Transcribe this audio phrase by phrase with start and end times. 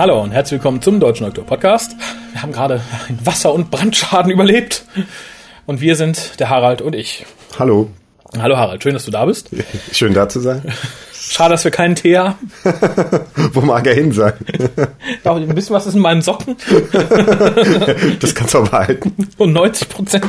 [0.00, 1.94] Hallo und herzlich willkommen zum Deutschen Oktober Podcast.
[2.32, 4.86] Wir haben gerade einen Wasser- und Brandschaden überlebt.
[5.66, 7.26] Und wir sind der Harald und ich.
[7.58, 7.90] Hallo.
[8.38, 9.50] Hallo Harald, schön, dass du da bist.
[9.92, 10.62] Schön da zu sein.
[11.20, 12.34] Schade, dass wir keinen Tee haben.
[13.52, 14.32] Wo mag er hin sein?
[15.24, 16.56] Ja, ein bisschen was ist in meinen Socken.
[18.20, 19.12] Das kannst du auch behalten.
[19.38, 20.26] Und 90 Prozent,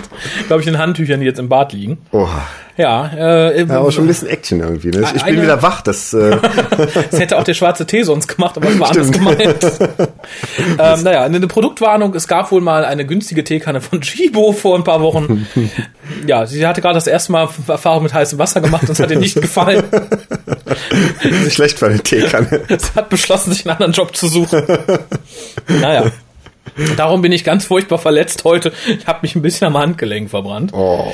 [0.47, 1.99] glaube ich, in Handtüchern, die jetzt im Bad liegen.
[2.11, 2.43] Oha.
[2.77, 4.89] Ja, äh, Ja, aber schon ein bisschen Action irgendwie.
[4.89, 5.05] Ne?
[5.13, 5.81] Ich bin wieder wach.
[5.81, 6.37] Das, äh,
[7.11, 9.37] das hätte auch der schwarze Tee sonst gemacht, aber das war anders Stimmt.
[9.37, 9.63] gemeint.
[10.79, 12.13] ähm, naja, eine Produktwarnung.
[12.15, 15.47] Es gab wohl mal eine günstige Teekanne von Chibo vor ein paar Wochen.
[16.25, 19.11] Ja, sie hatte gerade das erste Mal Erfahrung mit heißem Wasser gemacht und es hat
[19.11, 19.83] ihr nicht gefallen.
[21.49, 22.63] schlecht für eine Teekanne.
[22.67, 24.63] Sie hat beschlossen, sich einen anderen Job zu suchen.
[25.67, 26.11] Naja.
[26.95, 28.71] Darum bin ich ganz furchtbar verletzt heute.
[28.87, 30.71] Ich habe mich ein bisschen am Handgelenk verbrannt.
[30.73, 31.11] Oh.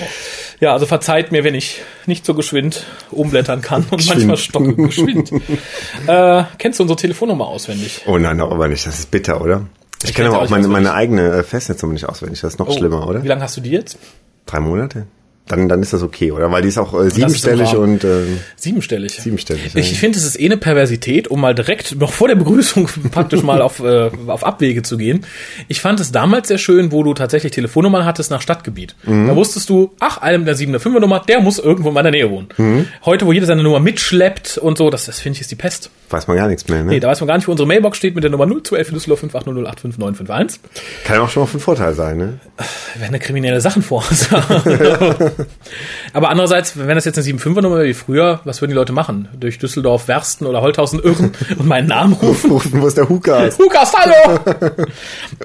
[0.59, 4.27] Ja, also verzeiht mir, wenn ich nicht so geschwind umblättern kann und Geschwind.
[4.27, 5.31] manchmal stocke geschwind.
[6.07, 8.01] äh, kennst du unsere Telefonnummer auswendig?
[8.07, 8.85] oh nein, aber nicht.
[8.85, 9.67] Das ist bitter, oder?
[10.03, 12.41] Ich, Ich kenne aber auch meine, nicht meine eigene äh, Festnetznummer nicht auswendig.
[12.41, 13.23] Das ist noch schlimmer, oder?
[13.23, 13.97] Wie lange hast du die jetzt?
[14.45, 15.07] Drei Monate?
[15.47, 16.51] Dann, dann ist das okay, oder?
[16.51, 18.23] Weil die ist auch äh, siebenstellig und äh,
[18.55, 19.13] Siebenstellig.
[19.13, 19.73] siebenstellig.
[19.73, 19.79] ja.
[19.79, 23.43] Ich finde, es ist eh eine Perversität, um mal direkt noch vor der Begrüßung praktisch
[23.43, 25.25] mal auf, äh, auf Abwege zu gehen.
[25.67, 28.95] Ich fand es damals sehr schön, wo du tatsächlich Telefonnummern hattest nach Stadtgebiet.
[29.03, 29.27] Mhm.
[29.27, 32.29] Da wusstest du, ach, einem der 7er, 5er Nummer, der muss irgendwo in meiner Nähe
[32.29, 32.49] wohnen.
[32.57, 32.87] Mhm.
[33.05, 35.89] Heute, wo jeder seine Nummer mitschleppt und so, das, das finde ich ist die Pest.
[36.09, 36.91] Weiß man gar nichts mehr, ne?
[36.91, 38.93] Nee, da weiß man gar nicht, wo unsere Mailbox steht mit der Nummer 0211 in
[38.93, 40.59] Düsseldorf 58008591.
[41.03, 42.39] Kann auch schon mal von Vorteil sein, ne?
[42.95, 44.27] Wenn eine kriminelle Sachen vor uns
[46.13, 49.27] Aber andererseits, wenn das jetzt eine 7-5er-Nummer wäre wie früher, was würden die Leute machen?
[49.39, 52.51] Durch Düsseldorf, Wersten oder Holthausen irren und meinen Namen rufen?
[52.51, 53.49] Rufen, wo ist der Huka?
[53.57, 54.39] Lukas, hallo!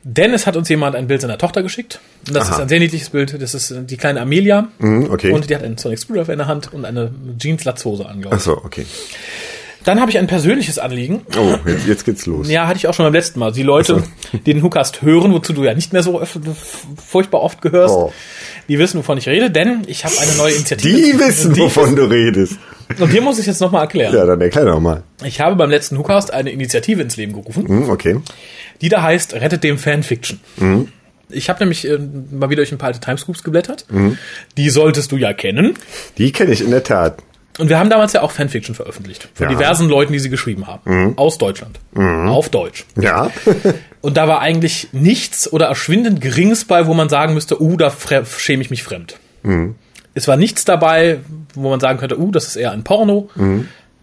[0.04, 2.00] Denn es hat uns jemand ein Bild seiner Tochter geschickt.
[2.26, 2.54] Und das Aha.
[2.56, 3.41] ist ein sehr niedliches Bild.
[3.41, 4.69] Das ist äh, die kleine Amelia.
[4.78, 5.32] Mhm, okay.
[5.32, 8.41] Und die hat einen Sonic Screwdriver in der Hand und eine Jeans-Latzhose an, glaube Ach
[8.41, 8.44] ich.
[8.44, 8.86] so, okay.
[9.84, 11.22] Dann habe ich ein persönliches Anliegen.
[11.37, 12.48] Oh, jetzt, jetzt geht's los.
[12.48, 13.53] Ja, hatte ich auch schon beim letzten Mal.
[13.53, 16.22] Die Leute, die den Hookast hören, wozu du ja nicht mehr so
[17.04, 18.12] furchtbar oft gehörst, Oh.
[18.69, 20.97] die wissen, wovon ich rede, denn ich habe eine neue Initiative.
[20.97, 22.59] Die wissen, Die wovon du redest.
[22.98, 24.15] Und dir muss ich jetzt nochmal erklären.
[24.15, 25.03] Ja, dann erklär doch mal.
[25.25, 28.20] Ich habe beim letzten Hookast eine Initiative ins Leben gerufen, Hm, okay.
[28.82, 30.38] die da heißt Rettet dem Fanfiction.
[31.31, 31.99] Ich habe nämlich äh,
[32.31, 33.87] mal wieder durch ein paar alte Timescoops geblättert.
[34.59, 35.75] Die solltest du ja kennen.
[36.19, 37.19] Die kenne ich in der Tat.
[37.58, 39.28] Und wir haben damals ja auch Fanfiction veröffentlicht.
[39.34, 39.52] Von Ja.
[39.54, 41.14] diversen Leuten, die sie geschrieben haben.
[41.16, 41.78] Aus Deutschland.
[41.94, 42.86] Auf Deutsch.
[42.96, 43.30] Ja.
[44.00, 47.92] Und da war eigentlich nichts oder erschwindend Geringes bei, wo man sagen müsste, uh, da
[48.38, 49.18] schäme ich mich fremd.
[50.14, 51.20] Es war nichts dabei,
[51.54, 53.28] wo man sagen könnte, uh, das ist eher ein Porno.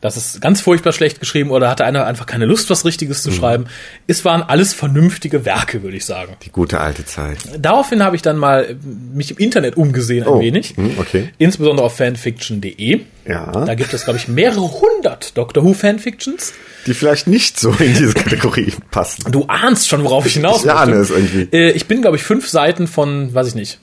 [0.01, 3.31] Das ist ganz furchtbar schlecht geschrieben oder hatte einer einfach keine Lust, was Richtiges zu
[3.31, 3.65] schreiben.
[4.07, 6.37] Es waren alles vernünftige Werke, würde ich sagen.
[6.43, 7.37] Die gute alte Zeit.
[7.59, 8.75] Daraufhin habe ich dann mal äh,
[9.13, 10.73] mich im Internet umgesehen ein Oh, wenig.
[10.77, 11.29] hm, okay.
[11.37, 13.01] Insbesondere auf fanfiction.de.
[13.27, 13.51] Ja.
[13.65, 16.53] Da gibt es, glaube ich, mehrere hundert Doctor Who Fanfictions.
[16.87, 19.29] Die vielleicht nicht so in diese Kategorie passen.
[19.31, 21.49] Du ahnst schon, worauf ich hinaus Ich ahne es irgendwie.
[21.55, 23.79] Äh, ich bin, glaube ich, fünf Seiten von, weiß ich nicht,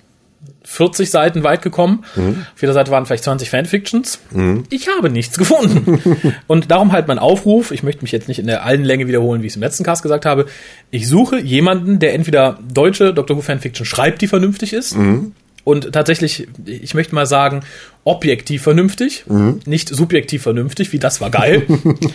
[0.68, 2.04] 40 Seiten weit gekommen.
[2.54, 4.18] Auf jeder Seite waren vielleicht 20 Fanfictions.
[4.68, 6.34] Ich habe nichts gefunden.
[6.48, 9.42] Und darum halt mein Aufruf, ich möchte mich jetzt nicht in der allen Länge wiederholen,
[9.42, 10.46] wie ich es im letzten Cast gesagt habe.
[10.90, 14.96] Ich suche jemanden, der entweder deutsche Doctor Who Fanfiction schreibt, die vernünftig ist.
[15.66, 17.62] Und tatsächlich, ich möchte mal sagen,
[18.04, 19.24] objektiv vernünftig,
[19.66, 21.66] nicht subjektiv vernünftig, wie das war geil.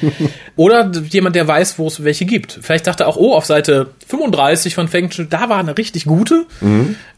[0.56, 2.60] Oder jemand, der weiß, wo es welche gibt.
[2.62, 6.46] Vielleicht dachte er auch, oh, auf Seite 35 von Fanfiction, da war eine richtig gute.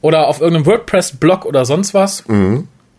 [0.02, 2.24] Oder auf irgendeinem WordPress-Blog oder sonst was.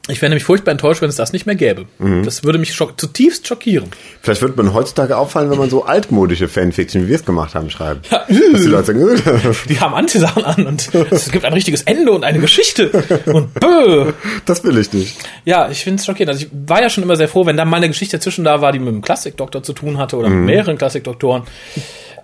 [0.08, 1.86] Ich wäre nämlich furchtbar enttäuscht, wenn es das nicht mehr gäbe.
[2.24, 3.88] Das würde mich schock zutiefst schockieren.
[4.20, 7.70] Vielleicht wird man heutzutage auffallen, wenn man so altmodische Fanfiction, wie wir es gemacht haben,
[7.70, 8.12] schreibt.
[8.12, 12.12] Dass die Leute sagen, äh, Die haben Antisachen an und es gibt ein richtiges Ende
[12.12, 12.90] und eine Geschichte.
[13.26, 14.12] Und bö.
[14.44, 15.16] das will ich nicht.
[15.46, 16.32] Ja, ich finde es schockierend.
[16.34, 18.60] Also ich war ja schon immer sehr froh, wenn da mal eine Geschichte dazwischen da
[18.60, 21.44] war, die mit einem Klassikdoktor zu tun hatte oder mit mehreren Klassikdoktoren.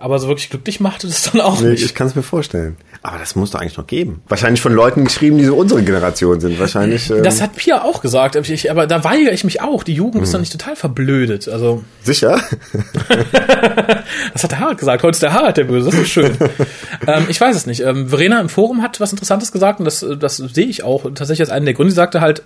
[0.01, 1.85] Aber so wirklich glücklich machte das dann auch Nee, nicht.
[1.85, 2.75] ich kann es mir vorstellen.
[3.03, 4.21] Aber das muss doch eigentlich noch geben.
[4.27, 6.59] Wahrscheinlich von Leuten geschrieben, die so unsere Generation sind.
[6.59, 7.09] Wahrscheinlich.
[7.11, 9.83] Ähm, Das hat Pia auch gesagt, aber ich, aber da weigere ich mich auch.
[9.83, 11.47] Die Jugend ist doch nicht total verblödet.
[11.47, 12.39] Also, sicher?
[14.33, 15.03] das hat der Harald gesagt.
[15.03, 15.89] Heute ist der Harald der Böse.
[15.91, 16.35] Das ist schön.
[17.07, 17.81] ähm, ich weiß es nicht.
[17.81, 21.41] Ähm, Verena im Forum hat was Interessantes gesagt und das, das sehe ich auch tatsächlich
[21.41, 21.91] als einen der Gründe.
[21.91, 22.43] Sie sagte halt,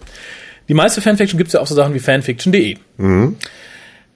[0.67, 2.77] die meiste Fanfiction gibt es ja auch so Sachen wie fanfiction.de.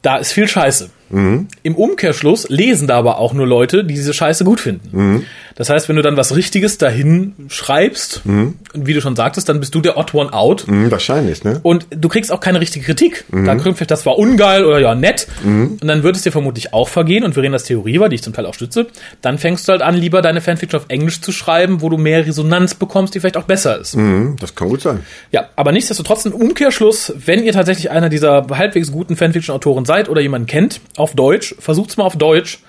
[0.01, 0.89] Da ist viel Scheiße.
[1.11, 5.25] Im Umkehrschluss lesen da aber auch nur Leute, die diese Scheiße gut finden.
[5.55, 9.59] Das heißt, wenn du dann was Richtiges dahin schreibst, und wie du schon sagtest, dann
[9.59, 10.67] bist du der Odd One Out.
[10.67, 11.59] Mhm, wahrscheinlich, ne?
[11.63, 13.25] Und du kriegst auch keine richtige Kritik.
[13.31, 15.27] Da kommt vielleicht, das war ungeil oder ja, nett.
[15.43, 17.23] Und dann wird es dir vermutlich auch vergehen.
[17.23, 18.87] Und Verenas Theorie war, die ich zum Teil auch stütze.
[19.21, 22.25] Dann fängst du halt an, lieber deine Fanfiction auf Englisch zu schreiben, wo du mehr
[22.25, 23.95] Resonanz bekommst, die vielleicht auch besser ist.
[23.95, 25.01] Mhm, das kann gut sein.
[25.31, 30.21] Ja, aber nichtsdestotrotz ein Umkehrschluss, wenn ihr tatsächlich einer dieser halbwegs guten Fanfiction-Autoren seid oder
[30.21, 32.59] jemanden kennt, auf Deutsch, versucht's mal auf Deutsch.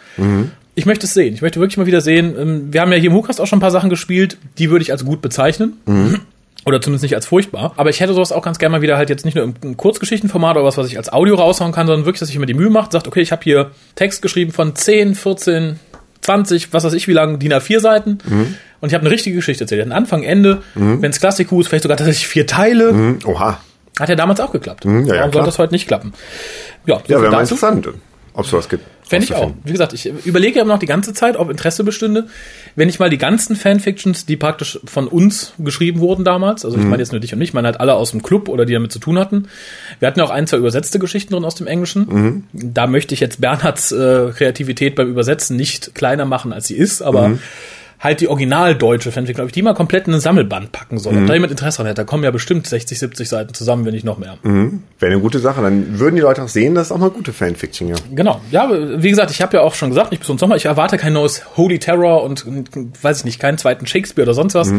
[0.75, 1.35] Ich möchte es sehen.
[1.35, 2.35] Ich möchte wirklich mal wieder sehen.
[2.39, 4.83] ähm, Wir haben ja hier im Hukast auch schon ein paar Sachen gespielt, die würde
[4.83, 5.75] ich als gut bezeichnen.
[6.67, 7.73] Oder zumindest nicht als furchtbar.
[7.77, 10.57] Aber ich hätte sowas auch ganz gerne mal wieder halt jetzt nicht nur im Kurzgeschichtenformat
[10.57, 12.69] oder was, was ich als Audio raushauen kann, sondern wirklich, dass ich mir die Mühe
[12.69, 15.81] mache, sagt, okay, ich habe hier Text geschrieben von 10, 14,
[16.21, 18.19] 20, was weiß ich, wie lang, DIN A4 Seiten.
[18.83, 19.81] Und ich habe eine richtige Geschichte erzählt.
[19.87, 22.93] Ein Anfang, Ende, wenn es Klassikus, vielleicht sogar tatsächlich vier Teile.
[22.93, 23.59] Mhm, oha.
[23.99, 24.85] Hat ja damals auch geklappt.
[24.85, 25.33] ja, ja, Warum klar.
[25.33, 26.13] sollte das heute nicht klappen?
[26.85, 27.89] Ja, so Ja, wäre mal interessant,
[28.33, 28.85] ob es sowas gibt.
[29.03, 29.53] Fände ich auch.
[29.65, 32.29] Wie gesagt, ich überlege ja noch die ganze Zeit, ob Interesse bestünde,
[32.77, 36.85] wenn ich mal die ganzen Fanfictions, die praktisch von uns geschrieben wurden damals, also ich
[36.85, 38.73] meine jetzt nur dich und mich, ich meine halt alle aus dem Club oder die
[38.73, 39.49] damit zu tun hatten.
[39.99, 42.45] Wir hatten ja auch ein, zwei übersetzte Geschichten drin aus dem Englischen.
[42.53, 47.03] Da möchte ich jetzt Bernhards äh, Kreativität beim Übersetzen nicht kleiner machen, als sie ist,
[47.03, 47.39] aber
[48.01, 51.19] halt die originaldeutsche Fanfiction, glaube ich, die mal komplett in ein Sammelband packen soll.
[51.19, 53.93] Ob da jemand Interesse dran hätte, da kommen ja bestimmt 60, 70 Seiten zusammen, wenn
[53.93, 54.39] nicht noch mehr.
[54.43, 55.61] Wäre eine gute Sache.
[55.61, 57.97] Dann würden die Leute auch sehen, dass es auch mal gute Fanfiction, ja.
[58.15, 58.41] Genau.
[58.51, 58.71] Ja,
[59.03, 61.13] wie gesagt, ich habe ja auch schon gesagt, nicht bis zum Sommer, ich erwarte kein
[61.13, 62.47] neues Holy Terror und,
[63.03, 64.73] weiß ich nicht, keinen zweiten Shakespeare oder sonst was.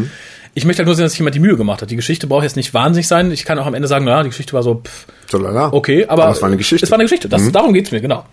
[0.54, 1.90] Ich möchte halt nur sehen, dass sich jemand die Mühe gemacht hat.
[1.90, 3.30] Die Geschichte braucht jetzt nicht wahnsinnig sein.
[3.30, 5.72] Ich kann auch am Ende sagen, naja, die Geschichte war so, pff, So lala.
[5.72, 6.84] okay, aber, Aber es war eine Geschichte.
[6.84, 7.28] Es war eine Geschichte.
[7.28, 8.24] Das, Darum geht's mir, genau.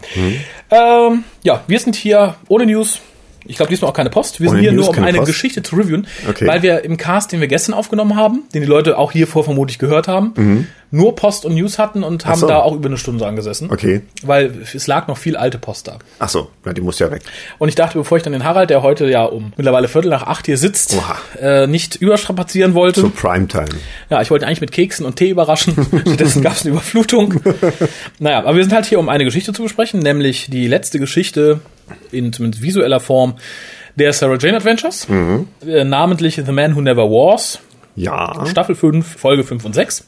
[0.71, 3.00] Ähm, ja, wir sind hier ohne News.
[3.45, 4.39] Ich glaube, diesmal auch keine Post.
[4.39, 5.27] Wir Ohne sind hier News, nur, um eine Post?
[5.31, 6.45] Geschichte zu reviewen, Okay.
[6.47, 9.44] weil wir im Cast, den wir gestern aufgenommen haben, den die Leute auch hier vor
[9.44, 12.47] vermutlich gehört haben, nur Post und News hatten und haben so.
[12.47, 13.69] da auch über eine Stunde angesessen.
[13.71, 14.01] Okay.
[14.24, 16.00] Weil es lag noch viel alte Post da.
[16.18, 17.21] Ach so, ja, die muss ja weg.
[17.59, 20.24] Und ich dachte, bevor ich dann den Harald, der heute ja um mittlerweile Viertel nach
[20.24, 20.97] acht hier sitzt,
[21.39, 23.01] äh, nicht überstrapazieren wollte.
[23.01, 23.68] So Primetime.
[24.09, 25.75] Ja, ich wollte eigentlich mit Keksen und Tee überraschen.
[26.01, 27.36] Stattdessen gab es eine Überflutung.
[28.19, 31.59] naja, aber wir sind halt hier, um eine Geschichte zu besprechen, nämlich die letzte Geschichte
[32.12, 33.36] in zumindest visueller Form
[33.95, 35.07] der Sarah Jane Adventures.
[35.65, 37.59] Äh, namentlich The Man Who Never Was,
[37.95, 40.06] Ja, Staffel 5, Folge 5 und 6.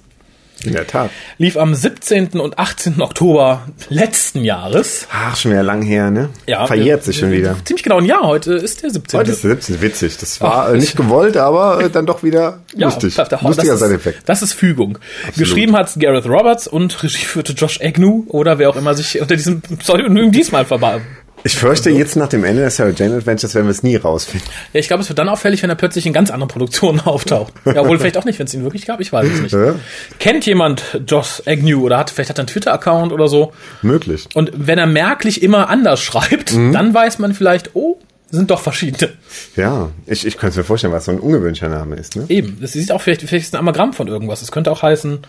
[0.63, 1.09] in der Tat.
[1.39, 2.39] Lief am 17.
[2.39, 3.01] und 18.
[3.01, 5.07] Oktober letzten Jahres.
[5.11, 6.29] Ach, schon wieder lang her, ne?
[6.45, 7.55] Ja, Verjährt äh, sich schon wieder.
[7.65, 8.21] Ziemlich genau ein Jahr.
[8.21, 9.19] Heute ist der 17.
[9.19, 9.81] Heute ist der 17.
[9.81, 10.17] Witzig.
[10.19, 13.15] Das war Ach, äh, nicht gewollt, aber äh, dann doch wieder lustig.
[13.15, 14.19] da- da- Lustiger das Side-Effekt.
[14.19, 14.99] Ist, das ist Fügung.
[15.35, 19.35] Geschrieben hat Gareth Roberts und Regie führte Josh Agnew oder wer auch immer sich unter
[19.35, 21.01] diesem Pseudonym diesmal verbar.
[21.43, 24.47] Ich fürchte, jetzt nach dem Ende der Sarah Jane Adventures werden wir es nie rausfinden.
[24.73, 27.53] Ja, ich glaube, es wird dann auffällig, wenn er plötzlich in ganz anderen Produktionen auftaucht.
[27.65, 29.51] Ja, wohl vielleicht auch nicht, wenn es ihn wirklich gab, ich weiß es nicht.
[29.53, 29.75] Ja.
[30.19, 33.53] Kennt jemand Josh Agnew oder hat vielleicht hat er einen Twitter-Account oder so?
[33.81, 34.27] Möglich.
[34.33, 36.73] Und wenn er merklich immer anders schreibt, Mhm.
[36.73, 37.97] dann weiß man vielleicht, oh,
[38.29, 39.11] sind doch verschiedene.
[39.55, 42.25] Ja, ich, ich könnte es mir vorstellen, was so ein ungewöhnlicher Name ist, ne?
[42.29, 44.41] Eben, das sieht auch vielleicht, vielleicht ist ein Anagramm von irgendwas.
[44.41, 45.19] Es könnte auch heißen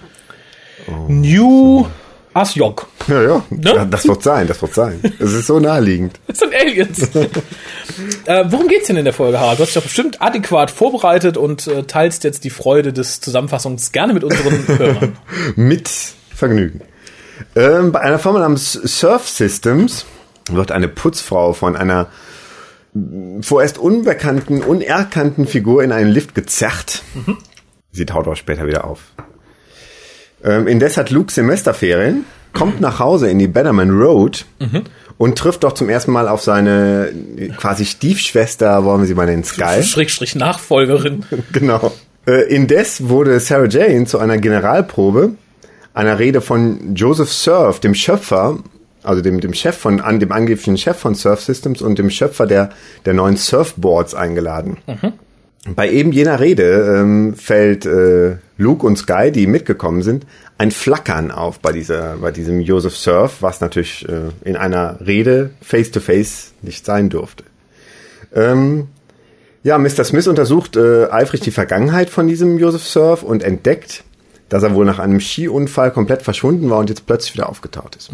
[0.89, 1.87] Oh, New
[2.35, 2.87] Asjok.
[3.09, 3.45] Ja, ja.
[3.51, 3.87] Ne?
[3.91, 5.01] Das wird sein, das wird sein.
[5.19, 6.19] Es ist so naheliegend.
[6.27, 6.99] Das sind Aliens.
[8.25, 9.59] äh, worum geht's denn in der Folge, Harald?
[9.59, 13.93] Du hast dich doch bestimmt adäquat vorbereitet und äh, teilst jetzt die Freude des Zusammenfassungs
[13.93, 15.19] gerne mit unseren Hörern.
[15.57, 15.91] Mit
[16.35, 16.81] Vergnügen.
[17.55, 20.07] Ähm, bei einer Firma namens Surf Systems
[20.51, 22.09] wird eine Putzfrau von einer
[23.41, 27.03] vorerst unbekannten, unerkannten Figur in einen Lift gezerrt.
[27.91, 29.01] Sie taut auch später wieder auf.
[30.45, 34.45] Ähm, indes hat Luke Semesterferien, kommt nach Hause in die Betterman Road
[35.19, 37.13] und trifft doch zum ersten Mal auf seine
[37.57, 39.83] quasi Stiefschwester, wollen wir sie mal nennen, Sky.
[39.83, 41.25] Schrägstrich Nachfolgerin.
[41.53, 41.93] Genau.
[42.27, 45.33] Äh, indes wurde Sarah Jane zu einer Generalprobe
[45.95, 48.59] einer Rede von Joseph Surf, dem Schöpfer,
[49.03, 52.47] also dem, dem Chef von, an dem angeblichen Chef von Surf Systems und dem Schöpfer
[52.47, 52.71] der,
[53.05, 54.79] der neuen Surfboards eingeladen.
[55.69, 60.27] Bei eben jener Rede ähm, fällt äh, Luke und Sky, die mitgekommen sind,
[60.59, 65.51] ein Flackern auf bei dieser, bei diesem Joseph Surf, was natürlich äh, in einer Rede
[65.61, 67.45] face to face nicht sein durfte.
[68.35, 68.89] Ähm,
[69.63, 70.03] ja, Mr.
[70.03, 74.03] Smith untersucht äh, eifrig die Vergangenheit von diesem Joseph Surf und entdeckt,
[74.49, 78.11] dass er wohl nach einem Skiunfall komplett verschwunden war und jetzt plötzlich wieder aufgetaucht ist.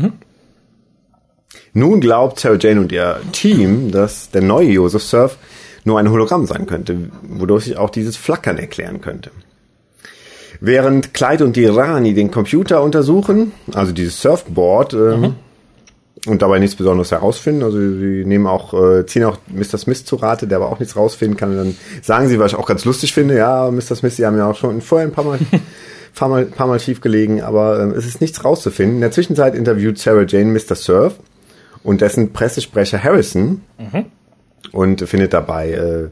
[1.73, 5.38] Nun glaubt Sarah Jane und ihr Team, dass der neue Joseph Surf
[5.88, 9.30] nur ein Hologramm sein könnte, wodurch sich auch dieses Flackern erklären könnte.
[10.61, 15.35] Während Clyde und die Rani den Computer untersuchen, also dieses Surfboard, ähm,
[16.26, 17.62] und dabei nichts Besonderes herausfinden.
[17.62, 19.78] Also sie nehmen auch, äh, ziehen auch Mr.
[19.78, 21.50] Smith zu Rate, der aber auch nichts rausfinden kann.
[21.50, 23.97] Und dann sagen sie, was ich auch ganz lustig finde, ja, Mr.
[23.97, 25.38] Smith, sie haben ja auch schon vorher ein paar Mal,
[26.14, 28.97] paar Mal, paar Mal schief gelegen, aber ähm, es ist nichts rauszufinden.
[28.97, 30.75] In der Zwischenzeit interviewt Sarah Jane Mr.
[30.75, 31.14] Surf
[31.83, 33.62] und dessen Pressesprecher Harrison.
[34.73, 36.09] Und findet dabei äh,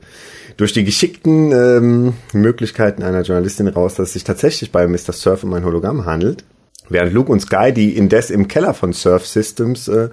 [0.57, 5.13] durch die geschickten ähm, Möglichkeiten einer Journalistin raus, dass es sich tatsächlich bei Mr.
[5.13, 6.45] Surf um ein Hologramm handelt.
[6.89, 10.09] Während Luke und Sky, die indes im Keller von Surf Systems äh,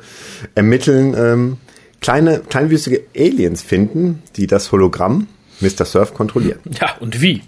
[0.55, 1.57] ermitteln, ähm,
[2.01, 5.27] kleine, kleinwüstige Aliens finden, die das Hologramm
[5.61, 5.85] Mr.
[5.85, 6.59] Surf kontrollieren.
[6.79, 7.43] Ja, und wie?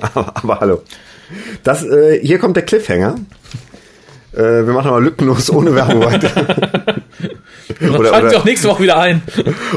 [0.00, 0.82] aber, aber hallo.
[1.62, 3.16] Das, äh, hier kommt der Cliffhanger.
[4.32, 6.30] Äh, wir machen aber lückenlos ohne Werbung weiter.
[7.80, 9.22] oder, schalten Sie auch nächste Woche wieder ein.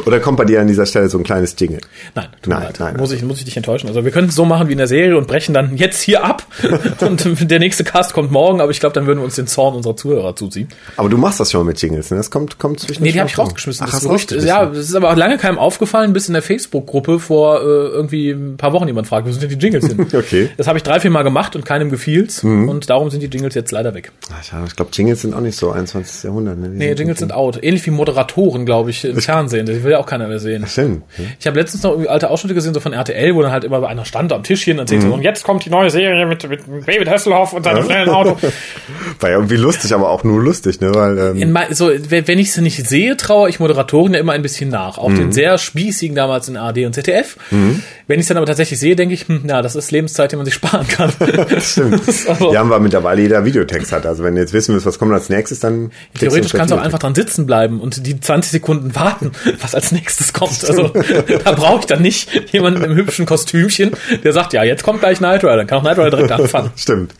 [0.05, 1.79] Oder kommt bei dir an dieser Stelle so ein kleines Jingle?
[2.13, 3.87] Nein, nein, nein, nein, Muss ich, muss ich dich enttäuschen.
[3.87, 6.23] Also wir können es so machen wie in der Serie und brechen dann jetzt hier
[6.23, 6.45] ab.
[6.99, 9.75] und der nächste Cast kommt morgen, aber ich glaube, dann würden wir uns den Zorn
[9.75, 10.67] unserer Zuhörer zuziehen.
[10.97, 12.17] Aber du machst das schon mit Jingles, ne?
[12.17, 13.85] Das kommt, kommt zwischen Nee, die habe ich rausgeschmissen.
[13.87, 17.19] Ach, das Gerücht, ja, das ist aber auch lange keinem aufgefallen, bis in der Facebook-Gruppe
[17.19, 20.07] vor äh, irgendwie ein paar Wochen jemand fragt, wo sind denn die Jingles hin?
[20.13, 20.49] okay.
[20.57, 22.43] Das habe ich drei, vier Mal gemacht und keinem gefiel's.
[22.43, 22.69] Mhm.
[22.69, 24.11] Und darum sind die Jingles jetzt leider weg.
[24.51, 26.23] Ach, ich glaube, Jingles sind auch nicht so 21.
[26.23, 26.57] Jahrhundert.
[26.57, 26.69] Ne?
[26.69, 27.63] Die nee, Jingles sind out.
[27.63, 29.65] Ähnlich wie Moderatoren, glaube ich, im Fernsehen.
[29.65, 30.65] Das will ja auch keiner mehr sehen.
[30.67, 31.03] Stimmt.
[31.39, 33.81] Ich habe letztens noch irgendwie alte Ausschnitte gesehen, so von RTL, wo dann halt immer
[33.81, 35.13] bei einer stand am Tischchen und erzählt, mhm.
[35.13, 38.37] und jetzt kommt die neue Serie mit, mit David Hasselhoff und seinem schnellen Auto.
[39.19, 40.93] War ja irgendwie lustig, aber auch nur lustig, ne?
[40.93, 44.69] Weil, ähm so, wenn ich sie nicht sehe, traue ich Moderatoren ja immer ein bisschen
[44.69, 44.97] nach.
[44.97, 45.15] Auch mhm.
[45.15, 47.37] den sehr spießigen damals in ARD und ZDF.
[47.51, 47.81] Mhm.
[48.07, 50.35] Wenn ich es dann aber tatsächlich sehe, denke ich, hm, ja, das ist Lebenszeit, die
[50.35, 51.11] man sich sparen kann.
[51.61, 52.01] Stimmt.
[52.27, 54.05] also, ja, weil mittlerweile jeder Videotext hat.
[54.05, 55.91] Also wenn du jetzt wissen willst, was kommt als nächstes, dann...
[56.17, 59.91] Theoretisch kannst du auch einfach dran sitzen bleiben und die 20 Sekunden warten, was als
[59.91, 60.63] nächstes kommt.
[60.65, 60.87] Also
[61.43, 63.91] da brauche ich dann nicht jemanden im hübschen Kostümchen,
[64.23, 65.57] der sagt, ja, jetzt kommt gleich Knight Rider.
[65.57, 66.71] Dann kann auch Knight Rider direkt anfangen.
[66.75, 67.13] Stimmt.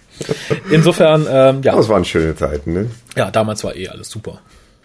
[0.70, 1.76] Insofern, ähm, ja.
[1.76, 2.88] Das waren schöne Zeiten, ne?
[3.16, 4.40] Ja, damals war eh alles super.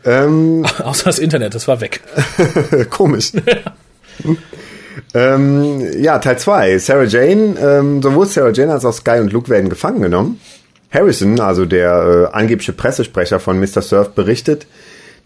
[0.05, 2.01] Ähm, Außer das Internet, das war weg.
[2.91, 3.33] Komisch.
[5.15, 6.79] ähm, ja, Teil 2.
[6.79, 10.41] Sarah Jane, ähm, sowohl Sarah Jane als auch Sky und Luke werden gefangen genommen.
[10.91, 13.83] Harrison, also der äh, angebliche Pressesprecher von Mr.
[13.83, 14.67] Surf, berichtet,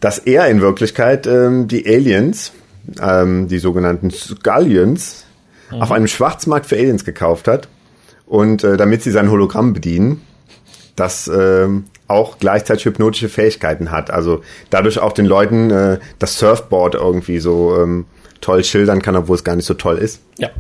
[0.01, 2.53] dass er in Wirklichkeit ähm, die Aliens,
[3.01, 5.25] ähm, die sogenannten Scullions,
[5.71, 5.83] mhm.
[5.83, 7.69] auf einem Schwarzmarkt für Aliens gekauft hat.
[8.27, 10.23] Und äh, damit sie sein Hologramm bedienen,
[10.97, 11.69] das äh,
[12.09, 14.11] auch gleichzeitig hypnotische Fähigkeiten hat.
[14.11, 18.07] Also dadurch auch den Leuten äh, das Surfboard irgendwie so ähm,
[18.41, 20.21] toll schildern kann, obwohl es gar nicht so toll ist.
[20.39, 20.51] Ja.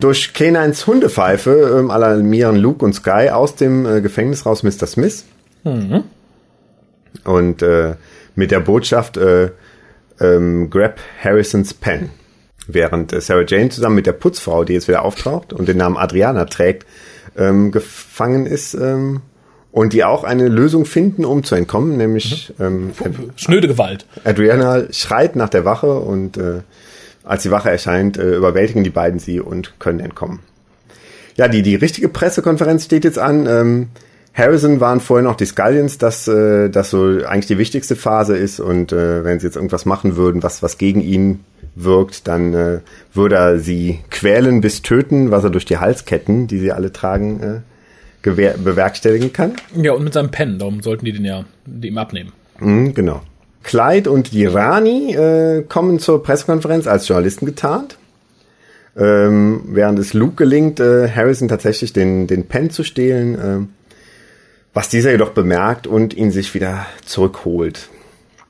[0.00, 4.86] Durch K9s Hundepfeife ähm, alarmieren Luke und Sky aus dem äh, Gefängnis raus Mr.
[4.86, 5.24] Smith.
[5.64, 6.04] Mhm.
[7.24, 7.94] Und äh,
[8.34, 9.50] mit der Botschaft äh,
[10.18, 12.10] ähm, Grab Harrisons Pen.
[12.66, 15.98] Während äh, Sarah Jane zusammen mit der Putzfrau, die jetzt wieder auftaucht und den Namen
[15.98, 16.86] Adriana trägt,
[17.36, 19.20] ähm, gefangen ist ähm,
[19.70, 22.64] und die auch eine Lösung finden, um zu entkommen, nämlich mhm.
[22.64, 22.92] ähm,
[23.36, 24.06] schnöde Gewalt.
[24.24, 26.60] Adriana schreit nach der Wache und äh,
[27.24, 30.40] als die Wache erscheint, äh, überwältigen die beiden sie und können entkommen.
[31.36, 33.46] Ja, die, die richtige Pressekonferenz steht jetzt an.
[33.46, 33.88] Ähm,
[34.32, 38.60] Harrison waren vorher noch die Scullions, dass äh, das so eigentlich die wichtigste Phase ist
[38.60, 41.40] und äh, wenn sie jetzt irgendwas machen würden, was was gegen ihn
[41.74, 42.80] wirkt, dann äh,
[43.12, 47.40] würde er sie quälen bis töten, was er durch die Halsketten, die sie alle tragen,
[47.42, 47.60] äh,
[48.22, 49.54] bewerkstelligen kann.
[49.74, 52.32] Ja, und mit seinem Pen, darum sollten die den ja ihm abnehmen.
[52.58, 53.22] Mhm, genau.
[53.62, 57.98] Clyde und die Rani äh, kommen zur Pressekonferenz als Journalisten getarnt.
[58.96, 63.66] Ähm, während es Luke gelingt, äh, Harrison tatsächlich den, den Pen zu stehlen, äh,
[64.74, 67.88] was dieser jedoch bemerkt und ihn sich wieder zurückholt.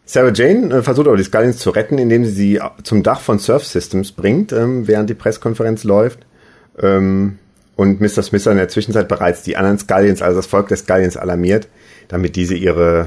[0.07, 3.39] Sarah Jane äh, versucht aber die Scullions zu retten, indem sie sie zum Dach von
[3.39, 6.21] Surf Systems bringt, ähm, während die Presskonferenz läuft.
[6.81, 7.39] Ähm,
[7.77, 8.23] und Mr.
[8.23, 11.69] Smith in der Zwischenzeit bereits die anderen Scullions, also das Volk der Scullions alarmiert,
[12.09, 13.07] damit diese ihre,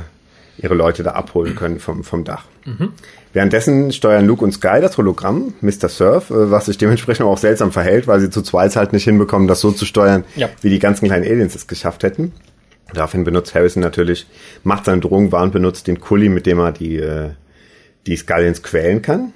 [0.57, 2.45] ihre Leute da abholen können vom, vom Dach.
[2.65, 2.93] Mhm.
[3.33, 5.89] Währenddessen steuern Luke und Sky das Hologramm, Mr.
[5.89, 9.47] Surf, äh, was sich dementsprechend auch seltsam verhält, weil sie zu zweit halt nicht hinbekommen,
[9.47, 10.49] das so zu steuern, ja.
[10.61, 12.31] wie die ganzen kleinen Aliens es geschafft hätten.
[12.93, 14.27] Daraufhin benutzt Harrison natürlich,
[14.63, 17.31] macht seine Drohung wahr und benutzt den Kuli, mit dem er die, äh,
[18.05, 19.33] die Scullions quälen kann.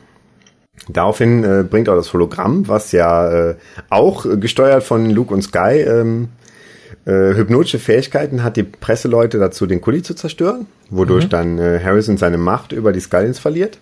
[0.90, 3.56] Daraufhin äh, bringt auch das Hologramm, was ja äh,
[3.90, 6.30] auch gesteuert von Luke und Sky ähm,
[7.08, 11.30] äh, hypnotische Fähigkeiten hat, die Presseleute dazu, den Kuli zu zerstören, wodurch mhm.
[11.30, 13.80] dann äh, Harrison seine Macht über die Scullions verliert.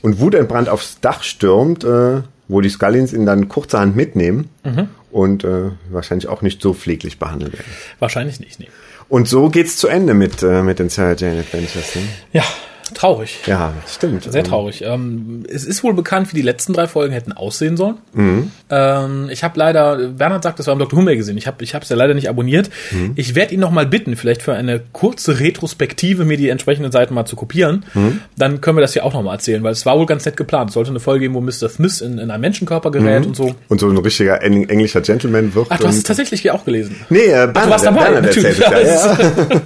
[0.00, 4.88] Und wutentbrannt aufs Dach stürmt, äh, wo die Scullions ihn dann kurzerhand mitnehmen mhm.
[5.10, 7.70] und äh, wahrscheinlich auch nicht so pfleglich behandelt werden.
[7.98, 8.68] Wahrscheinlich nicht, nee.
[9.08, 11.96] Und so geht's zu Ende mit, äh, mit den Sarah Jane Adventures.
[11.96, 12.02] Ne?
[12.32, 12.44] Ja,
[12.94, 13.38] traurig.
[13.46, 14.24] Ja, stimmt.
[14.24, 14.82] Sehr traurig.
[14.82, 17.96] Ähm, es ist wohl bekannt, wie die letzten drei Folgen hätten aussehen sollen.
[18.12, 18.50] Mhm.
[18.70, 20.98] Ähm, ich habe leider, Bernhard sagt, das war im Dr.
[20.98, 21.36] Who gesehen.
[21.36, 22.70] Ich habe ich es ja leider nicht abonniert.
[22.90, 23.12] Mhm.
[23.16, 27.14] Ich werde ihn noch mal bitten, vielleicht für eine kurze Retrospektive mir die entsprechenden Seiten
[27.14, 27.84] mal zu kopieren.
[27.94, 28.20] Mhm.
[28.36, 30.36] Dann können wir das hier auch noch mal erzählen, weil es war wohl ganz nett
[30.36, 30.70] geplant.
[30.70, 31.68] Es sollte eine Folge geben, wo Mr.
[31.68, 33.26] Smith in, in einen Menschenkörper gerät mhm.
[33.28, 33.54] und so.
[33.68, 35.66] Und so ein richtiger englischer Gentleman wird.
[35.70, 36.96] Ach, du hast es tatsächlich auch gelesen.
[37.10, 38.00] Nee, äh, Bernhard, Ach, du warst dabei.
[38.10, 38.58] Bernhard natürlich.
[38.58, 39.16] Ja, ja.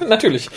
[0.09, 0.51] natürlich.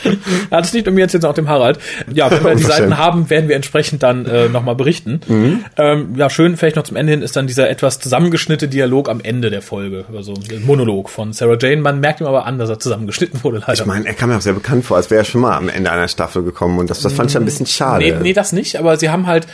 [0.52, 1.80] Ja, das liegt um mir jetzt, jetzt auch dem Harald.
[2.14, 5.22] Ja, wenn wir die Seiten haben, werden wir entsprechend dann äh, nochmal berichten.
[5.28, 5.66] Mhm.
[5.78, 9.22] Ähm, ja, schön, vielleicht noch zum Ende hin ist dann dieser etwas zusammengeschnittene Dialog am
[9.22, 10.06] Ende der Folge.
[10.16, 11.82] Also der Monolog von Sarah Jane.
[11.82, 13.74] Man merkt ihm aber an, dass er zusammengeschnitten wurde leider.
[13.74, 15.70] Ich meine, er kam mir auch sehr bekannt vor, als wäre er schon mal am
[15.70, 18.06] Ende einer Staffel gekommen und das, das fand ich ein bisschen schade.
[18.06, 19.48] Nee, nee, das nicht, aber sie haben halt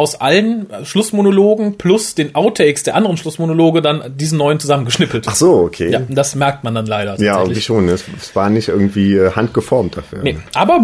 [0.00, 5.26] aus allen Schlussmonologen plus den Outtakes der anderen Schlussmonologe dann diesen neuen zusammengeschnippelt.
[5.28, 5.90] Ach so, okay.
[5.90, 7.20] Ja, das merkt man dann leider.
[7.20, 7.86] Ja, irgendwie schon.
[7.90, 10.20] Es, es war nicht irgendwie äh, handgeformt dafür.
[10.22, 10.80] Nee, aber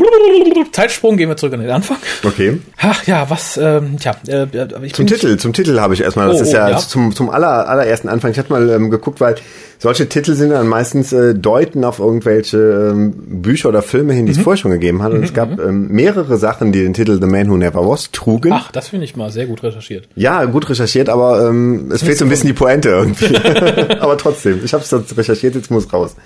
[0.71, 1.97] Zeitsprung, gehen wir zurück an den Anfang.
[2.23, 2.61] Okay.
[2.77, 4.15] Ach ja, was, ähm, tja.
[4.29, 4.49] Äh,
[4.83, 7.15] ich zum Titel, zum Titel habe ich erstmal, das oh, ist ja, oh, ja, zum,
[7.15, 8.33] zum aller, allerersten Anfang.
[8.33, 9.37] Ich hatte mal ähm, geguckt, weil
[9.79, 14.33] solche Titel sind dann meistens äh, deuten auf irgendwelche ähm, Bücher oder Filme hin, die
[14.33, 14.43] es mhm.
[14.43, 15.13] vorher schon gegeben hat.
[15.13, 15.69] Und mhm, es gab mhm.
[15.69, 18.53] ähm, mehrere Sachen, die den Titel The Man Who Never Was trugen.
[18.53, 20.09] Ach, das finde ich mal sehr gut recherchiert.
[20.15, 23.37] Ja, gut recherchiert, aber ähm, es fehlt so ein bisschen die Pointe irgendwie.
[24.01, 26.17] aber trotzdem, ich habe es recherchiert, jetzt muss raus.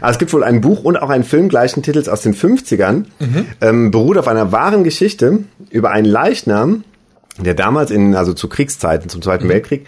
[0.00, 3.04] Also es gibt wohl ein Buch und auch einen Film gleichen Titels aus den 50ern,
[3.18, 3.46] mhm.
[3.60, 6.84] ähm, beruht auf einer wahren Geschichte über einen Leichnam,
[7.38, 9.50] der damals in, also zu Kriegszeiten, zum Zweiten mhm.
[9.50, 9.86] Weltkrieg,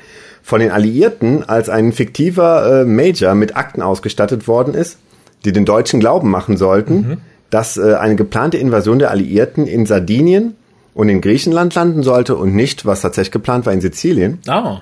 [0.50, 4.98] von den Alliierten als ein fiktiver äh, Major mit Akten ausgestattet worden ist,
[5.44, 7.16] die den Deutschen glauben machen sollten, mhm.
[7.50, 10.56] dass äh, eine geplante Invasion der Alliierten in Sardinien
[10.92, 14.40] und in Griechenland landen sollte und nicht, was tatsächlich geplant war, in Sizilien.
[14.48, 14.80] Ah.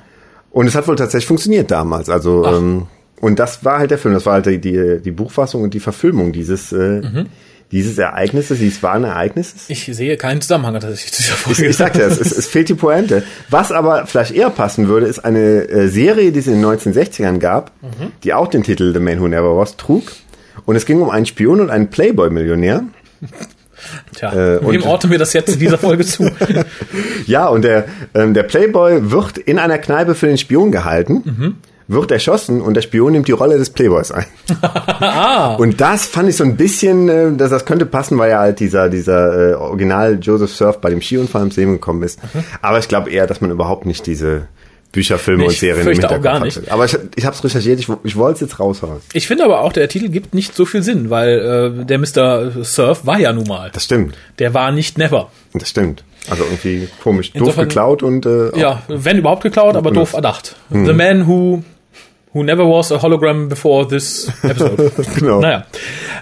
[0.50, 2.08] Und es hat wohl tatsächlich funktioniert damals.
[2.08, 2.87] Also ähm,
[3.20, 5.80] und das war halt der Film, das war halt die, die, die Buchfassung und die
[5.80, 7.26] Verfilmung dieses äh, mhm
[7.70, 9.64] dieses Ereignisses, dieses wahren Ereignisses?
[9.68, 11.62] Ich sehe keinen Zusammenhang tatsächlich zu dieser Folge.
[11.62, 13.22] Ich, ich sagte es, es, es fehlt die Pointe.
[13.50, 17.38] Was aber vielleicht eher passen würde, ist eine äh, Serie, die es in den 1960ern
[17.38, 18.12] gab, mhm.
[18.25, 20.12] die auch den Titel The Man Who Never Was trug.
[20.64, 22.84] Und es ging um einen Spion und einen Playboy-Millionär.
[24.14, 26.28] Tja, äh, wem orten wir das jetzt in dieser Folge zu?
[27.26, 31.22] ja, und der, ähm, der Playboy wird in einer Kneipe für den Spion gehalten.
[31.25, 31.54] Mhm
[31.88, 34.26] wird erschossen und der Spion nimmt die Rolle des Playboys ein.
[34.62, 35.54] ah.
[35.56, 38.60] Und das fand ich so ein bisschen, äh, dass das könnte passen, weil ja halt
[38.60, 42.23] dieser, dieser äh, Original Joseph Surf bei dem Skiunfall ins Leben gekommen ist.
[42.23, 42.45] Mhm.
[42.60, 44.49] Aber ich glaube eher, dass man überhaupt nicht diese
[44.93, 46.56] Bücher, Filme nee, und Serien im Hintergrund auch gar nicht.
[46.56, 46.73] Hatte.
[46.73, 49.00] Aber ich, ich habe es recherchiert, ich, ich wollte es jetzt raushauen.
[49.12, 52.65] Ich finde aber auch, der Titel gibt nicht so viel Sinn, weil äh, der Mr.
[52.65, 53.71] Surf war ja nun mal.
[53.73, 54.17] Das stimmt.
[54.39, 55.30] Der war nicht never.
[55.52, 56.04] Das stimmt.
[56.30, 57.30] Also irgendwie komisch.
[57.34, 60.56] Insofern, doof geklaut und äh, Ja, wenn überhaupt geklaut, aber doof erdacht.
[60.71, 60.86] Mhm.
[60.86, 61.62] The Man Who
[62.38, 64.92] Who never was a hologram before this episode.
[65.16, 65.40] genau.
[65.40, 65.66] Naja.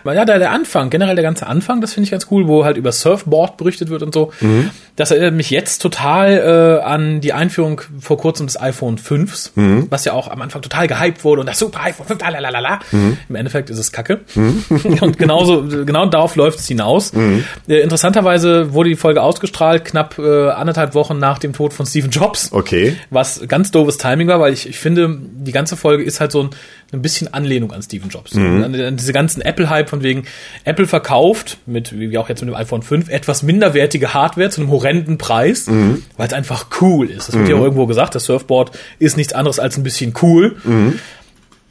[0.03, 2.79] Ja, der, der Anfang, generell der ganze Anfang, das finde ich ganz cool, wo halt
[2.79, 4.33] über Surfboard berichtet wird und so.
[4.41, 4.71] Mhm.
[4.97, 9.87] Das erinnert mich jetzt total äh, an die Einführung vor kurzem des iPhone 5, mhm.
[9.91, 12.81] was ja auch am Anfang total gehypt wurde und das super iPhone 5, lalalala.
[12.93, 13.19] Mhm.
[13.29, 14.21] Im Endeffekt ist es Kacke.
[14.35, 14.65] Mhm.
[15.03, 17.13] und genauso, genau darauf läuft es hinaus.
[17.13, 17.45] Mhm.
[17.69, 22.09] Äh, interessanterweise wurde die Folge ausgestrahlt, knapp äh, anderthalb Wochen nach dem Tod von Steve
[22.09, 22.53] Jobs.
[22.53, 22.97] Okay.
[23.11, 26.43] Was ganz doofes Timing war, weil ich, ich finde, die ganze Folge ist halt so
[26.43, 26.51] ein,
[26.93, 28.35] ein bisschen Anlehnung an Steven Jobs.
[28.35, 28.65] Mhm.
[28.65, 30.25] An, an diese ganzen Apple-Hype von wegen,
[30.65, 34.71] Apple verkauft, mit, wie auch jetzt mit dem iPhone 5, etwas minderwertige Hardware zu einem
[34.71, 36.03] horrenden Preis, mhm.
[36.17, 37.29] weil es einfach cool ist.
[37.29, 37.51] Das wird mhm.
[37.51, 40.57] ja irgendwo gesagt, das Surfboard ist nichts anderes als ein bisschen cool.
[40.65, 40.99] Mhm.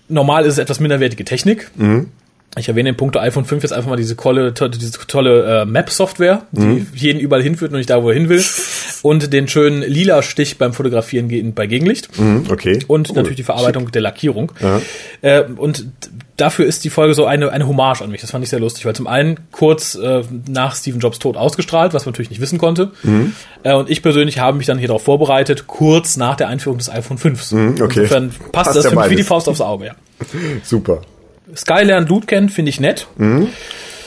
[0.07, 1.71] Normal ist es etwas minderwertige Technik.
[2.57, 6.43] Ich erwähne in puncto iPhone 5 jetzt einfach mal diese tolle, diese tolle äh, Map-Software,
[6.51, 6.87] die mhm.
[6.93, 8.43] jeden überall hinführt und nicht da, wo er hin will.
[9.01, 12.17] Und den schönen lila Stich beim Fotografieren geht bei Gegenlicht.
[12.19, 12.79] Mhm, okay.
[12.87, 13.15] Und cool.
[13.17, 13.91] natürlich die Verarbeitung Schick.
[13.91, 14.51] der Lackierung.
[15.21, 15.85] Äh, und
[16.37, 18.21] dafür ist die Folge so eine, eine Hommage an mich.
[18.21, 21.93] Das fand ich sehr lustig, weil zum einen kurz äh, nach Steve Jobs Tod ausgestrahlt,
[21.93, 22.91] was man natürlich nicht wissen konnte.
[23.03, 23.33] Mhm.
[23.63, 26.89] Äh, und ich persönlich habe mich dann hier darauf vorbereitet, kurz nach der Einführung des
[26.89, 27.51] iPhone 5.
[27.51, 27.99] Mhm, okay.
[27.99, 29.95] Insofern passt, passt das für mich wie die Faust aufs Auge, ja.
[30.63, 31.01] Super.
[31.55, 33.07] Sky lernt Loot kennen, finde ich nett.
[33.17, 33.47] Mhm.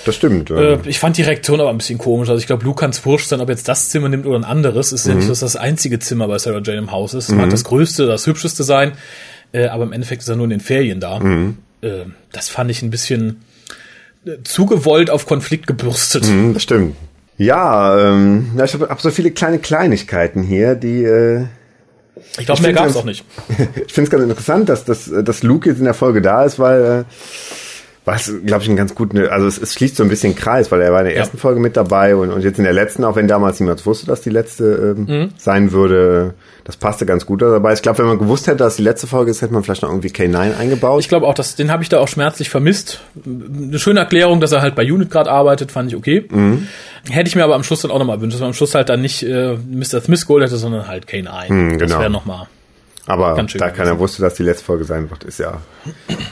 [0.05, 0.49] Das stimmt.
[0.49, 0.57] Ja.
[0.57, 2.29] Äh, ich fand die Reaktion aber ein bisschen komisch.
[2.29, 4.45] Also ich glaube, Luke kann es wurscht sein, ob jetzt das Zimmer nimmt oder ein
[4.45, 4.93] anderes.
[4.93, 5.11] Es ist mhm.
[5.11, 7.25] ja nicht, dass das einzige Zimmer bei Sarah Jane im Haus ist.
[7.25, 7.39] Es mhm.
[7.39, 8.93] mag das größte, das hübscheste sein,
[9.53, 11.21] äh, aber im Endeffekt ist er nur in den Ferien da.
[11.21, 11.59] Mhm.
[11.83, 13.43] Äh, das fand ich ein bisschen
[14.25, 16.27] äh, zu gewollt auf Konflikt gebürstet.
[16.27, 16.97] Mhm, das stimmt.
[17.37, 21.45] Ja, ähm, ich habe hab so viele kleine Kleinigkeiten hier, die äh,
[22.39, 23.25] ich glaube, mehr gab es auch nicht.
[23.49, 26.59] ich finde es ganz interessant, dass, dass, dass Luke jetzt in der Folge da ist,
[26.59, 27.05] weil äh,
[28.09, 30.81] was, glaube ich, ein ganz gut, also es, es schließt so ein bisschen Kreis, weil
[30.81, 31.41] er war in der ersten ja.
[31.41, 34.23] Folge mit dabei und, und jetzt in der letzten, auch wenn damals niemand wusste, dass
[34.23, 35.29] die letzte ähm, mhm.
[35.37, 37.75] sein würde, das passte ganz gut dabei.
[37.75, 39.91] Ich glaube, wenn man gewusst hätte, dass die letzte Folge ist, hätte man vielleicht noch
[39.91, 41.01] irgendwie K9 eingebaut.
[41.01, 43.03] Ich glaube auch, dass, den habe ich da auch schmerzlich vermisst.
[43.25, 46.27] Eine schöne Erklärung, dass er halt bei Unit gerade arbeitet, fand ich okay.
[46.31, 46.67] Mhm.
[47.11, 48.89] Hätte ich mir aber am Schluss dann auch nochmal gewünscht, dass man am Schluss halt
[48.89, 50.01] dann nicht äh, Mr.
[50.01, 51.53] Smith geholt hätte, sondern halt K9.
[51.53, 51.79] Mhm, genau.
[51.79, 52.49] Das wäre nochmal
[53.09, 55.63] aber da keiner wusste, dass die letzte Folge sein wird, ist ja,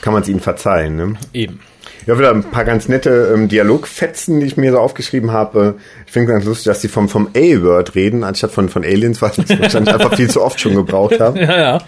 [0.02, 0.96] kann man es ihnen verzeihen.
[0.96, 1.14] Ne?
[1.32, 1.60] Eben.
[2.04, 5.76] Ja, wieder ein paar ganz nette ähm, Dialogfetzen, die ich mir so aufgeschrieben habe.
[6.06, 9.38] Ich finde ganz lustig, dass sie vom, vom A-Word reden, anstatt von, von Aliens, was
[9.38, 11.40] ich wahrscheinlich einfach viel zu oft schon gebraucht habe.
[11.40, 11.78] Ja, ja.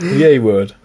[0.00, 0.76] Die A-Word.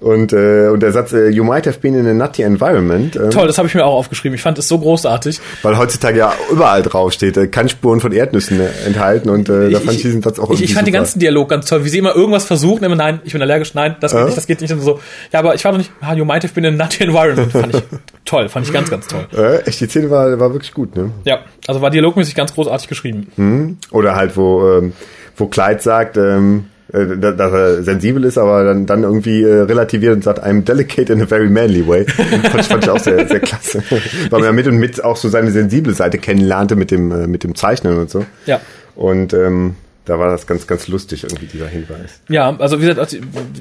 [0.00, 3.16] Und, äh, und der Satz, äh, you might have been in a nutty environment.
[3.16, 4.34] Ähm, Toll, das habe ich mir auch aufgeschrieben.
[4.34, 5.40] Ich fand es so großartig.
[5.62, 9.80] Weil heutzutage ja überall draufsteht, äh, kann Spuren von Erdnüssen äh, enthalten und äh, da
[9.80, 10.84] fand ich diesen Satz auch Ich, ich fand super.
[10.84, 13.74] den ganzen Dialog ganz toll, wie sie immer irgendwas versuchen, immer nein, ich bin allergisch,
[13.74, 14.24] nein, das geht äh?
[14.24, 15.00] nicht, das geht nicht und so.
[15.32, 17.50] Ja, aber ich war doch nicht, ah, you might have been in a nutty environment.
[17.52, 17.82] Fand ich
[18.24, 19.26] toll, fand ich ganz, ganz toll.
[19.36, 21.10] Äh, echt, die Szene war, war wirklich gut, ne?
[21.24, 23.32] Ja, also war dialogmäßig ganz großartig geschrieben.
[23.36, 23.78] Mhm.
[23.90, 24.92] Oder halt, wo, ähm,
[25.36, 30.14] wo Clyde sagt, ähm, äh, dass er sensibel ist, aber dann, dann irgendwie äh, relativiert
[30.14, 32.04] und sagt, I'm delicate in a very manly way.
[32.50, 33.82] fand, fand ich auch sehr, sehr klasse.
[34.30, 37.26] Weil man ja mit und mit auch so seine sensible Seite kennenlernte mit dem, äh,
[37.26, 38.24] mit dem Zeichnen und so.
[38.46, 38.60] Ja.
[38.94, 39.74] Und ähm,
[40.08, 42.20] da war das ganz, ganz lustig, irgendwie dieser Hinweis.
[42.30, 43.18] Ja, also wie gesagt,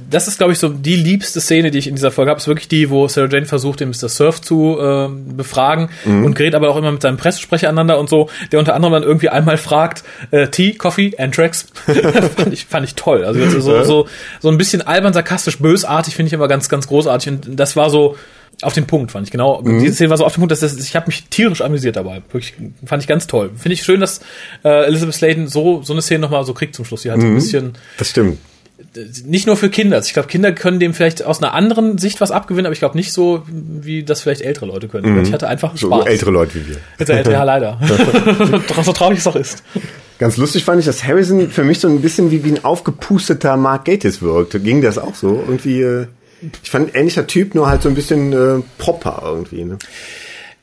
[0.10, 2.48] das ist, glaube ich, so die liebste Szene, die ich in dieser Folge habe, ist
[2.48, 4.08] wirklich die, wo Sarah Jane versucht, den Mr.
[4.08, 6.24] Surf zu äh, befragen mhm.
[6.24, 9.04] und gerät aber auch immer mit seinem Pressesprecher aneinander und so, der unter anderem dann
[9.04, 11.68] irgendwie einmal fragt, äh, Tea, Coffee, Anthrax.
[12.38, 13.26] fand, ich, fand ich toll.
[13.26, 14.08] Also so, so,
[14.40, 17.90] so ein bisschen albern, sarkastisch, bösartig finde ich immer ganz, ganz großartig und das war
[17.90, 18.16] so,
[18.62, 19.62] auf den Punkt, fand ich genau.
[19.62, 19.80] Mhm.
[19.80, 22.22] Diese Szene war so auf den Punkt, dass das, ich habe mich tierisch amüsiert dabei.
[22.32, 23.52] Wirklich, fand ich ganz toll.
[23.56, 24.22] Finde ich schön, dass
[24.64, 27.04] äh, Elizabeth Sladen so so eine Szene nochmal so kriegt zum Schluss.
[27.04, 27.22] Die hat mhm.
[27.22, 27.36] so ein mhm.
[27.36, 27.74] bisschen.
[27.98, 28.40] Das stimmt.
[29.26, 29.98] Nicht nur für Kinder.
[29.98, 32.80] Also ich glaube, Kinder können dem vielleicht aus einer anderen Sicht was abgewinnen, aber ich
[32.80, 35.16] glaube nicht so, wie das vielleicht ältere Leute können.
[35.16, 35.24] Mhm.
[35.24, 36.04] Ich hatte einfach Spaß.
[36.04, 36.78] So ältere Leute wie wir.
[36.98, 37.80] Jetzt ältere, ja, leider.
[38.84, 39.64] so traurig es auch ist.
[40.20, 43.56] Ganz lustig fand ich, dass Harrison für mich so ein bisschen wie, wie ein aufgepusteter
[43.56, 44.64] Mark Gatiss wirkt.
[44.64, 45.44] Ging das auch so?
[45.48, 45.82] Irgendwie.
[45.82, 46.08] Äh
[46.64, 49.78] ich fand ähnlicher Typ, nur halt so ein bisschen äh, popper irgendwie, ne?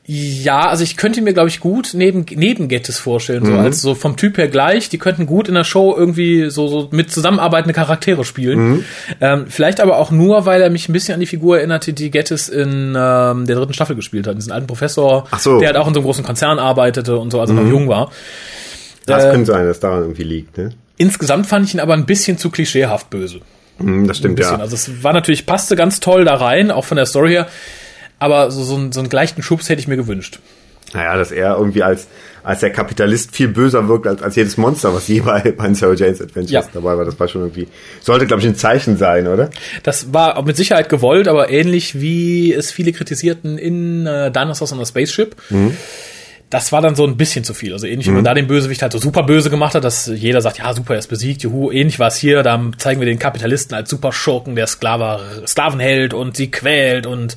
[0.07, 3.57] Ja, also ich könnte mir, glaube ich, gut neben, neben Gettys vorstellen, so mhm.
[3.57, 4.87] als so vom Typ her gleich.
[4.87, 8.59] Die könnten gut in der Show irgendwie so, so mit zusammenarbeitende Charaktere spielen.
[8.59, 8.85] Mhm.
[9.19, 12.11] Ähm, vielleicht aber auch nur, weil er mich ein bisschen an die Figur erinnerte, die
[12.11, 14.37] Gettys in ähm, der dritten Staffel gespielt hat.
[14.37, 15.57] Diesen alten Professor, so.
[15.57, 17.63] der halt auch in so einem großen Konzern arbeitete und so, also mhm.
[17.63, 18.11] noch jung war.
[19.07, 20.69] Das äh, könnte sein, dass daran irgendwie liegt, ne?
[20.97, 23.39] Insgesamt fand ich ihn aber ein bisschen zu klischeehaft böse.
[23.79, 24.55] Mhm, das stimmt, ja.
[24.55, 27.47] Also es war natürlich, passte ganz toll da rein, auch von der Story her.
[28.19, 30.39] Aber so, so, einen, so einen gleichen Schubs hätte ich mir gewünscht.
[30.93, 32.07] Naja, dass er irgendwie als,
[32.43, 35.95] als der Kapitalist viel böser wirkt als, als jedes Monster, was je bei, bei Sarah
[35.95, 36.63] Jane's Adventures ja.
[36.73, 37.03] dabei war.
[37.03, 37.67] Das war schon irgendwie,
[38.01, 39.49] sollte, glaube ich, ein Zeichen sein, oder?
[39.83, 44.79] Das war mit Sicherheit gewollt, aber ähnlich wie es viele kritisierten in äh, Dinosaurs on
[44.79, 45.35] a Spaceship.
[45.49, 45.75] Mhm
[46.49, 47.73] das war dann so ein bisschen zu viel.
[47.73, 48.11] Also ähnlich, mhm.
[48.11, 50.73] wie man da den Bösewicht halt so super böse gemacht hat, dass jeder sagt, ja,
[50.73, 51.71] super, er ist besiegt, juhu.
[51.71, 55.79] Ähnlich war es hier, da zeigen wir den Kapitalisten als super Schurken, der Sklave, Sklaven
[55.79, 57.35] hält und sie quält und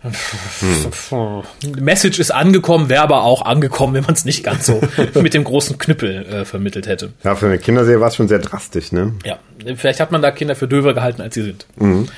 [0.00, 1.42] hm.
[1.80, 4.80] Message ist angekommen, wäre aber auch angekommen, wenn man es nicht ganz so
[5.20, 7.12] mit dem großen Knüppel äh, vermittelt hätte.
[7.24, 9.14] Ja, für eine Kinderserie war es schon sehr drastisch, ne?
[9.24, 9.38] Ja,
[9.76, 11.66] vielleicht hat man da Kinder für döver gehalten, als sie sind.
[11.76, 12.08] Mhm.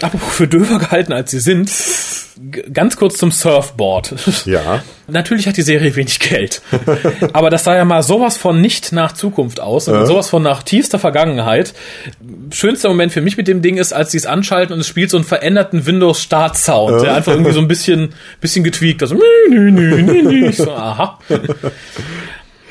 [0.00, 1.70] Apropos für döver gehalten, als sie sind,
[2.72, 4.14] ganz kurz zum Surfboard.
[4.46, 4.82] Ja.
[5.06, 6.62] Natürlich hat die Serie wenig Geld.
[7.32, 10.06] Aber das sah ja mal sowas von nicht nach Zukunft aus und äh.
[10.06, 11.74] sowas von nach tiefster Vergangenheit.
[12.52, 15.10] Schönster Moment für mich mit dem Ding ist, als sie es anschalten und es spielt
[15.10, 17.04] so einen veränderten Windows-Start-Sound, äh.
[17.04, 19.02] der einfach irgendwie so ein bisschen, bisschen getweakt.
[19.02, 19.16] Also,
[20.52, 21.18] so, aha.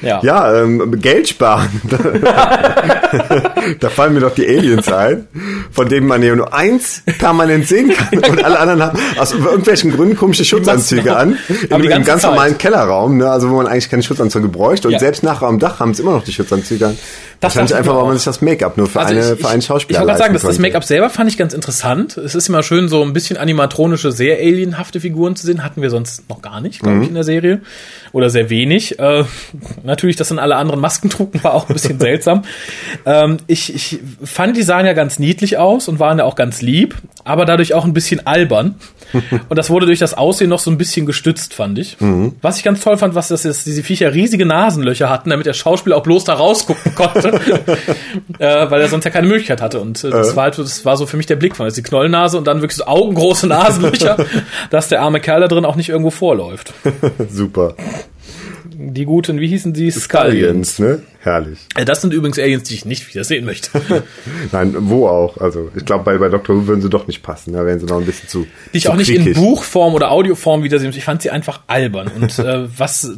[0.02, 1.82] Ja, ja ähm, Geld sparen.
[3.80, 5.28] da fallen mir doch die Aliens ein,
[5.72, 9.92] von denen man ja nur eins permanent sehen kann und alle anderen haben aus irgendwelchen
[9.92, 11.38] Gründen komische Schutzanzüge an.
[11.70, 12.32] Im, im ganz Zeit.
[12.32, 14.88] normalen Kellerraum, ne, also wo man eigentlich keine Schutzanzüge bräuchte.
[14.88, 15.00] Und ja.
[15.00, 16.98] selbst nachher am Dach haben sie immer noch die Schutzanzüge an.
[17.40, 19.48] Das fand ich einfach, weil man sich das Make-up nur für, also eine, ich, für
[19.48, 22.18] einen Schauspieler Ich wollte gerade sagen, dass das Make-up selber fand ich ganz interessant.
[22.18, 25.64] Es ist immer schön, so ein bisschen animatronische, sehr alienhafte Figuren zu sehen.
[25.64, 27.02] Hatten wir sonst noch gar nicht, glaube mhm.
[27.04, 27.62] ich, in der Serie.
[28.12, 29.00] Oder sehr wenig.
[29.00, 29.24] Äh,
[29.84, 32.43] natürlich, dass dann alle anderen Masken trugen, war auch ein bisschen seltsam.
[33.06, 36.62] Ähm, ich, ich fand, die sahen ja ganz niedlich aus und waren ja auch ganz
[36.62, 38.76] lieb, aber dadurch auch ein bisschen albern.
[39.50, 42.00] Und das wurde durch das Aussehen noch so ein bisschen gestützt, fand ich.
[42.00, 42.36] Mhm.
[42.41, 45.54] Was ich ganz toll fand, was das ist, diese Viecher riesige Nasenlöcher hatten, damit der
[45.54, 47.30] Schauspieler auch bloß da rausgucken konnte,
[48.39, 49.80] äh, weil er sonst ja keine Möglichkeit hatte.
[49.80, 50.36] Und äh, das, äh.
[50.36, 52.78] war halt, das war so für mich der Blick von die Knollnase und dann wirklich
[52.78, 54.17] so augengroße Nasenlöcher,
[54.69, 56.74] dass der arme Kerl da drin auch nicht irgendwo vorläuft.
[57.30, 57.76] Super
[58.82, 59.92] die guten, wie hießen sie?
[59.92, 60.76] Scullions.
[60.76, 61.02] Scullions, ne?
[61.22, 61.60] Herrlich.
[61.76, 63.70] Äh, das sind übrigens Aliens, die ich nicht wieder sehen möchte.
[64.54, 65.36] Nein, wo auch.
[65.38, 67.52] Also ich glaube, bei, bei Doctor Who würden sie doch nicht passen.
[67.52, 68.48] Da wären sie noch ein bisschen zu.
[68.74, 70.94] Die ich zu auch nicht in Buchform oder Audioform wiedersehen.
[70.96, 72.08] Ich fand sie einfach albern.
[72.08, 73.12] Und äh, was,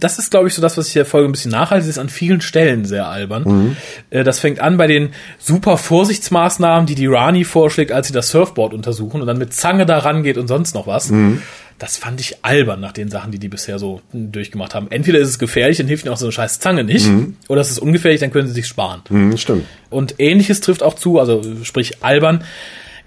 [0.00, 2.08] das ist, glaube ich, so das, was ich der Folge ein bisschen nachhalte, ist an
[2.08, 3.44] vielen Stellen sehr albern.
[3.44, 3.76] Mhm.
[4.10, 8.30] Äh, das fängt an bei den super Vorsichtsmaßnahmen, die die Rani vorschlägt, als sie das
[8.30, 11.10] Surfboard untersuchen und dann mit Zange da rangeht und sonst noch was.
[11.10, 11.42] Mhm
[11.78, 14.90] das fand ich albern nach den Sachen, die die bisher so durchgemacht haben.
[14.90, 17.36] Entweder ist es gefährlich, dann hilft ihnen auch so eine scheiß Zange nicht, mhm.
[17.48, 19.02] oder es ist ungefährlich, dann können sie sich sparen.
[19.10, 19.66] Mhm, stimmt.
[19.90, 22.44] Und ähnliches trifft auch zu, also sprich albern,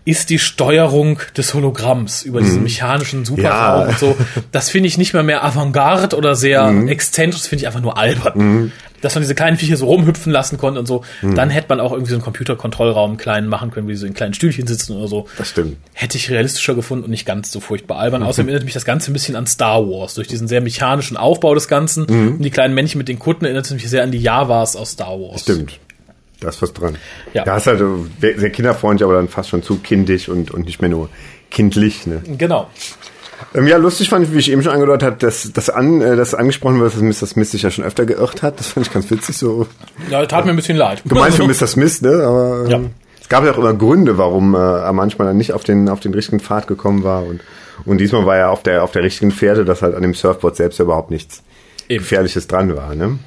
[0.06, 2.64] ist die Steuerung des Hologramms über diesen mhm.
[2.64, 3.88] mechanischen Superraum ja.
[3.90, 4.18] und so.
[4.52, 6.88] Das finde ich nicht mehr mehr Avantgarde oder sehr mhm.
[6.88, 8.34] exzentrisch, das finde ich einfach nur albern.
[8.36, 8.72] Mhm.
[9.02, 11.04] Dass man diese kleinen Viecher so rumhüpfen lassen konnte und so.
[11.22, 14.34] Dann hätte man auch irgendwie so einen Computerkontrollraum kleinen machen können, wie so in kleinen
[14.34, 15.28] Stühlchen sitzen oder so.
[15.38, 15.78] Das stimmt.
[15.94, 18.24] Hätte ich realistischer gefunden und nicht ganz so furchtbar albern.
[18.30, 20.16] Außerdem erinnert mich das Ganze ein bisschen an Star Wars.
[20.16, 22.06] Durch diesen sehr mechanischen Aufbau des Ganzen.
[22.06, 24.92] Und die kleinen Männchen mit den Kutten erinnert es mich sehr an die Javas aus
[24.92, 25.42] Star Wars.
[25.42, 25.80] Stimmt.
[26.40, 26.98] Da ist was dran.
[27.34, 27.46] Ja.
[27.46, 30.80] Ja, ist halt äh, sehr kinderfreundlich, aber dann fast schon zu kindisch und, und nicht
[30.82, 31.10] mehr nur
[31.50, 32.08] kindlich.
[32.08, 32.22] Ne?
[32.38, 32.70] Genau.
[33.54, 36.16] Ähm, ja, lustig fand ich, wie ich eben schon angedeutet habe, dass das an, äh,
[36.16, 37.28] das angesprochen wird, dass Mr.
[37.28, 38.60] Smith sich ja schon öfter geirrt hat.
[38.60, 39.38] Das fand ich ganz witzig.
[39.38, 39.66] So
[40.10, 41.02] Ja, tat mir ein bisschen leid.
[41.06, 41.68] gemeint für Mr.
[41.68, 42.24] Smith, ne?
[42.24, 42.80] Aber ähm, Ja.
[43.22, 46.00] es gab ja auch immer Gründe, warum äh, er manchmal dann nicht auf den auf
[46.00, 47.42] den richtigen Pfad gekommen war und
[47.86, 50.56] und diesmal war er auf der auf der richtigen Pferde, dass halt an dem Surfboard
[50.58, 51.42] selbst überhaupt nichts
[51.88, 52.00] Eben.
[52.04, 53.20] Gefährliches dran war, ne?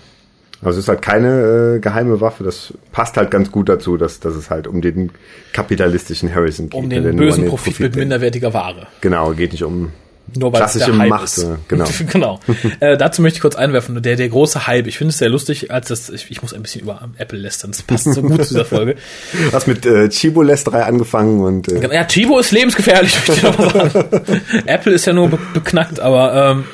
[0.65, 4.21] Also es ist halt keine äh, geheime Waffe, das passt halt ganz gut dazu, dass,
[4.21, 5.11] dass es halt um den
[5.53, 6.81] kapitalistischen Harrison geht.
[6.81, 8.87] Um der den nur bösen Profit mit minderwertiger Ware.
[9.01, 9.91] Genau, geht nicht um
[10.37, 11.25] Nur weil es klassische der Hype Macht.
[11.25, 11.39] ist.
[11.39, 11.85] äh, Genau.
[12.13, 12.41] genau.
[12.81, 15.71] äh, dazu möchte ich kurz einwerfen, der, der große Hype, ich finde es sehr lustig,
[15.71, 18.55] als das, ich, ich muss ein bisschen über Apple lästern, das passt so gut zu
[18.55, 18.97] dieser Folge.
[19.51, 23.91] Was mit äh, Chibo-Lästerei angefangen und äh, Ja, Chibo ist lebensgefährlich, möchte ich noch mal
[23.91, 24.41] sagen.
[24.67, 26.65] Apple ist ja nur be beknackt, aber ähm,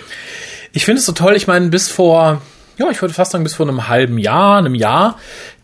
[0.73, 2.42] ich finde es so toll, ich meine, bis vor,
[2.77, 5.16] ja, ich würde fast sagen, bis vor einem halben Jahr, einem Jahr,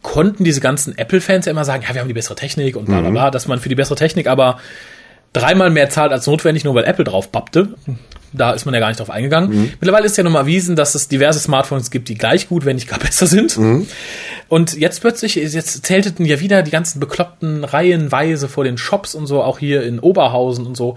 [0.02, 3.00] konnten diese ganzen Apple-Fans ja immer sagen, ja, wir haben die bessere Technik und bla
[3.00, 4.58] bla bla, dass man für die bessere Technik aber
[5.34, 7.74] dreimal mehr zahlt als notwendig, nur weil Apple drauf bappte.
[8.32, 9.72] Da ist man ja gar nicht drauf eingegangen.
[9.80, 12.74] Mittlerweile ist ja nun mal erwiesen, dass es diverse Smartphones gibt, die gleich gut, wenn
[12.74, 13.56] nicht gar besser sind.
[14.48, 19.26] Und jetzt plötzlich, jetzt zählteten ja wieder die ganzen bekloppten reihenweise vor den Shops und
[19.26, 20.96] so, auch hier in Oberhausen und so.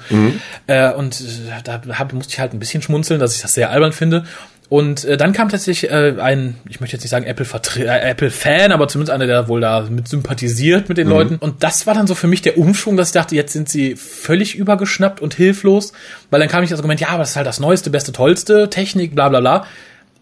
[0.66, 3.70] Äh, und äh, da hab, musste ich halt ein bisschen schmunzeln, dass ich das sehr
[3.70, 4.26] albern finde.
[4.70, 8.10] Und äh, dann kam tatsächlich äh, ein, ich möchte jetzt nicht sagen Apple Vertre äh,
[8.10, 11.38] Apple Fan, aber zumindest einer, der wohl da mit sympathisiert mit den Leuten.
[11.38, 13.96] Und das war dann so für mich der Umschwung, dass ich dachte, jetzt sind sie
[13.96, 15.94] völlig übergeschnappt und hilflos,
[16.32, 18.70] weil dann kam ich das Argument, ja, aber das ist halt das neueste, beste, tollste
[18.70, 19.66] Technik, bla bla bla.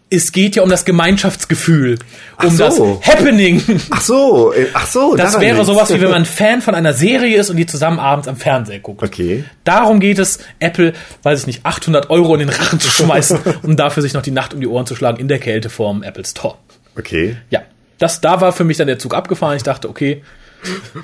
[0.09, 1.95] Es geht ja um das Gemeinschaftsgefühl,
[2.41, 3.01] um Ach das so.
[3.03, 3.61] Happening.
[3.89, 5.15] Ach so, äh, ach so.
[5.15, 5.67] Das wäre liegt's.
[5.67, 8.79] sowas wie wenn man Fan von einer Serie ist und die zusammen abends am Fernseher
[8.79, 9.01] guckt.
[9.01, 9.45] Okay.
[9.63, 13.75] Darum geht es, Apple, weiß ich nicht, 800 Euro in den Rachen zu schmeißen, um
[13.75, 16.23] dafür sich noch die Nacht um die Ohren zu schlagen in der Kälte vorm Apple
[16.23, 16.55] Store.
[16.97, 17.37] Okay.
[17.49, 17.63] Ja,
[17.97, 19.57] das, da war für mich dann der Zug abgefahren.
[19.57, 20.21] Ich dachte, okay,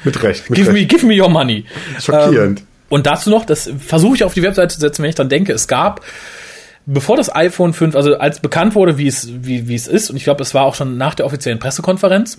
[0.03, 0.49] Mit Recht.
[0.49, 0.89] Mit give me, Recht.
[0.89, 1.65] give me your money.
[1.99, 2.59] Schockierend.
[2.59, 5.29] Ähm, und dazu noch, das versuche ich auf die Webseite zu setzen, wenn ich dann
[5.29, 6.01] denke, es gab,
[6.93, 10.15] bevor das iPhone 5, also als bekannt wurde, wie es, wie, wie es ist, und
[10.17, 12.37] ich glaube, es war auch schon nach der offiziellen Pressekonferenz,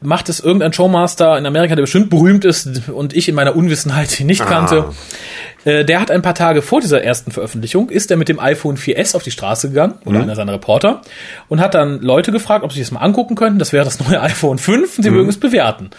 [0.00, 4.18] macht es irgendein Showmaster in Amerika, der bestimmt berühmt ist und ich in meiner Unwissenheit
[4.20, 4.86] ihn nicht kannte.
[5.64, 8.76] Äh, Der hat ein paar Tage vor dieser ersten Veröffentlichung, ist er mit dem iPhone
[8.76, 11.02] 4S auf die Straße gegangen, oder einer seiner Reporter,
[11.48, 13.58] und hat dann Leute gefragt, ob sie das mal angucken könnten.
[13.58, 15.90] Das wäre das neue iPhone 5 und sie mögen es bewerten.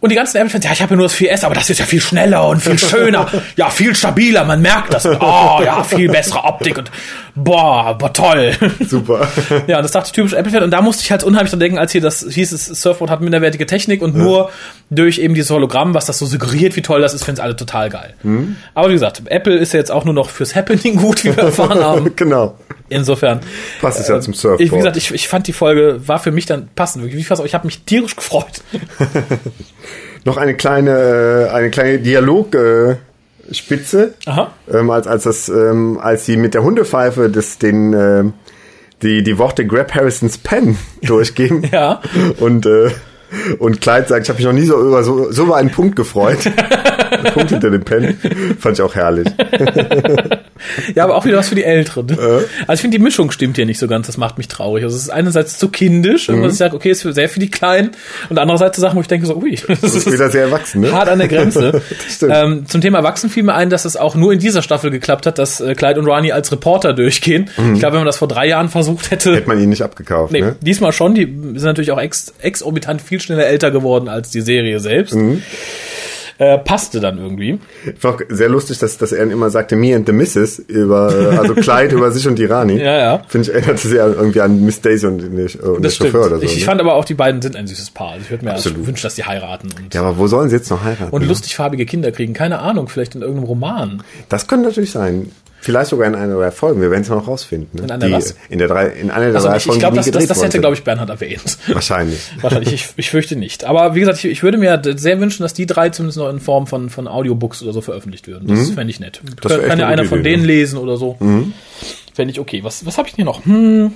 [0.00, 1.86] Und die ganzen Apple-Fans, ja, ich habe ja nur das 4S, aber das ist ja
[1.86, 5.06] viel schneller und viel schöner, ja, viel stabiler, man merkt das.
[5.06, 6.90] Oh, ja, viel bessere Optik und
[7.34, 8.52] boah, boah, toll.
[8.86, 9.28] Super.
[9.66, 10.62] Ja, das dachte ich typisch Apple-Fan.
[10.62, 13.20] Und da musste ich halt unheimlich dran denken, als hier das hieß, es Surfboard hat
[13.20, 14.50] minderwertige Technik und nur
[14.90, 17.56] durch eben dieses Hologramm, was das so suggeriert, wie toll das ist, finden es alle
[17.56, 18.14] total geil.
[18.74, 21.44] Aber wie gesagt, Apple ist ja jetzt auch nur noch fürs Happening gut, wie wir
[21.44, 22.12] erfahren haben.
[22.16, 22.56] genau.
[22.88, 23.40] Insofern.
[23.80, 24.60] Passt es ja zum Surfboard.
[24.60, 27.04] Ich, wie gesagt, ich, ich fand die Folge, war für mich dann passend.
[27.04, 28.62] Wirklich, fast, ich habe mich tierisch gefreut.
[30.24, 32.98] Noch eine kleine, äh, eine kleine Dialogspitze.
[33.50, 34.14] Äh, Spitze.
[34.26, 34.50] Aha.
[34.70, 38.32] ähm, als als das ähm, als sie mit der Hundepfeife das den ähm,
[39.00, 42.02] die die Worte Grab Harrisons Pen durchgeben Ja.
[42.40, 42.90] und äh,
[43.58, 45.96] und Clyde sagt, ich habe mich noch nie so über so, so über einen Punkt
[45.96, 46.38] gefreut.
[46.46, 48.18] Ein Punkt hinter dem Pen.
[48.58, 49.28] Fand ich auch herrlich.
[50.94, 52.10] Ja, aber auch wieder was für die Älteren.
[52.18, 54.84] Also ich finde, die Mischung stimmt hier nicht so ganz, das macht mich traurig.
[54.84, 56.44] Also es ist einerseits zu kindisch, mhm.
[56.44, 57.90] ich sage, okay, ist für sehr für die Kleinen,
[58.28, 60.80] und andererseits zu Sachen, wo ich denke so, ui, das, Das ist wieder sehr erwachsen,
[60.80, 60.92] ne?
[60.92, 61.80] hart an der Grenze.
[62.28, 65.26] ähm, zum Thema Erwachsen fiel mir ein, dass es auch nur in dieser Staffel geklappt
[65.26, 67.50] hat, dass äh, Clyde und Ronnie als Reporter durchgehen.
[67.74, 70.32] Ich glaube, wenn man das vor drei Jahren versucht hätte, Hätte man ihn nicht abgekauft,
[70.32, 70.56] nee, ne?
[70.60, 74.80] diesmal schon, die sind natürlich auch ex exorbitant viel schneller älter geworden als die Serie
[74.80, 75.14] selbst.
[75.14, 75.42] Mhm.
[76.40, 77.58] Äh, passte dann irgendwie.
[77.84, 81.12] Ich fand auch sehr lustig, dass, dass er immer sagte, me and the Missus über,
[81.12, 82.78] äh, also Clyde über sich und die Rani.
[82.78, 83.22] Ja, ja.
[83.26, 86.12] Finde ich, erinnert sich sehr irgendwie an Miss Daisy und und Das stimmt.
[86.12, 86.44] Chauffeur oder so.
[86.44, 86.64] ich, ich ne?
[86.66, 88.12] fand aber auch, die beiden sind ein süßes Paar.
[88.12, 88.86] Also ich würde mir Absolut.
[88.86, 91.10] wünschen, dass die heiraten ja, aber wo sollen sie jetzt noch heiraten?
[91.10, 91.26] und ne?
[91.26, 92.34] lustigfarbige Kinder kriegen.
[92.34, 94.02] Keine Ahnung, vielleicht in irgendeinem Roman.
[94.28, 95.32] Das könnte natürlich sein.
[95.68, 96.80] Vielleicht sogar in einer der Folgen.
[96.80, 97.78] Wir werden es noch rausfinden.
[97.78, 97.84] Ne?
[97.84, 98.34] In einer die, was?
[98.48, 100.38] In, der drei, in einer der Also drei ich, ich Folgen, glaube, die das, das,
[100.38, 101.58] das hätte, glaube ich, Bernhard erwähnt.
[101.68, 102.30] Wahrscheinlich.
[102.40, 103.64] Wahrscheinlich, ich, ich fürchte nicht.
[103.64, 106.40] Aber wie gesagt, ich, ich würde mir sehr wünschen, dass die drei zumindest noch in
[106.40, 108.48] Form von, von Audiobooks oder so veröffentlich würden.
[108.48, 109.20] Das fände ich nett.
[109.22, 109.36] Mhm.
[109.42, 110.46] Das wär Kann, ja eine einer von Idee, denen ja.
[110.46, 111.18] lesen oder so.
[112.14, 112.64] Fände ich okay.
[112.64, 113.44] Was, was habe ich hier noch?
[113.44, 113.92] Hm.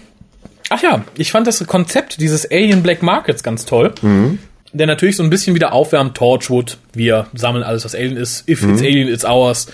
[0.68, 3.94] Ach ja, ich fand das Konzept dieses Alien Black Markets ganz toll.
[4.02, 4.38] Mhm.
[4.74, 8.62] Der natürlich so ein bisschen wieder aufwärmt, Torchwood, wir sammeln alles, was Alien ist, if
[8.62, 8.72] Mhm.
[8.72, 9.66] it's Alien, it's ours.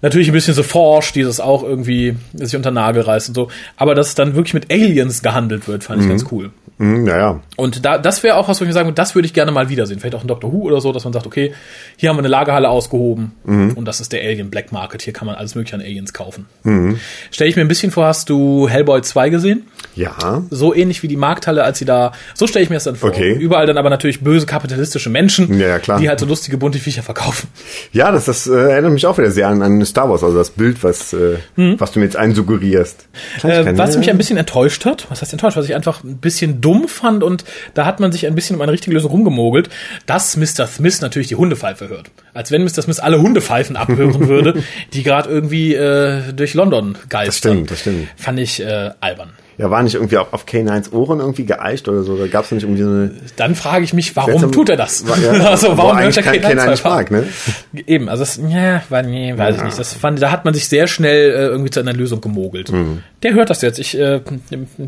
[0.00, 3.48] Natürlich ein bisschen so Forsch, dieses auch irgendwie sich unter den Nagel reißt und so.
[3.76, 6.10] Aber dass dann wirklich mit Aliens gehandelt wird, fand ich Mhm.
[6.10, 6.50] ganz cool.
[6.78, 7.40] Mhm, naja.
[7.56, 9.52] Und da, das wäre auch was, wo ich mir sagen würde, das würde ich gerne
[9.52, 10.00] mal wiedersehen.
[10.00, 11.52] Vielleicht auch ein Doctor Who oder so, dass man sagt, okay,
[11.96, 13.72] hier haben wir eine Lagerhalle ausgehoben Mhm.
[13.74, 15.02] und das ist der Alien Black Market.
[15.02, 16.46] Hier kann man alles mögliche an Aliens kaufen.
[16.64, 16.98] Mhm.
[17.30, 19.66] Stell ich mir ein bisschen vor, hast du Hellboy 2 gesehen?
[19.94, 20.42] Ja.
[20.50, 23.10] So ähnlich wie die Markthalle, als sie da, so stelle ich mir das dann vor.
[23.10, 23.32] Okay.
[23.34, 26.00] Überall dann aber natürlich böse kapitalistische Menschen, Ja, ja, klar.
[26.00, 27.48] die halt so lustige bunte Viecher verkaufen.
[27.92, 30.50] Ja, das, das äh, erinnert mich auch wieder sehr an, an Star Wars, also das
[30.50, 33.06] Bild, was, äh, was du mir jetzt einsuggerierst.
[33.42, 33.50] Mhm.
[33.50, 36.60] Äh, was mich ein bisschen enttäuscht hat, was heißt enttäuscht, was ich einfach ein bisschen
[36.62, 37.44] dumm fand und
[37.74, 39.68] da hat man sich ein bisschen um eine richtige Lösung rumgemogelt,
[40.06, 40.66] dass Mr.
[40.66, 42.10] Smith natürlich die Hundepfeife hört.
[42.32, 42.82] Als wenn Mr.
[42.82, 44.62] Smith alle Hundepfeifen abhören würde,
[44.94, 47.26] die gerade irgendwie äh, durch London geistern.
[47.26, 48.08] Das stimmt, das stimmt.
[48.16, 49.30] Fand ich äh, albern.
[49.62, 52.16] Ja, war nicht irgendwie auf, auf K9s Ohren irgendwie geeicht oder so?
[52.16, 53.12] Da gab es nicht irgendwie so eine...
[53.36, 55.06] Dann frage ich mich, warum tut er das?
[55.06, 57.24] Wa- ja, also warum hört eigentlich er kein- keinen keiner nicht mag, ne?
[57.86, 59.78] Eben, also das, ja, war, nee, weiß ich nicht.
[59.78, 62.72] Das fand, da hat man sich sehr schnell äh, irgendwie zu einer Lösung gemogelt.
[62.72, 63.04] Mhm.
[63.22, 63.78] Der hört das jetzt.
[63.78, 64.20] Ich, äh,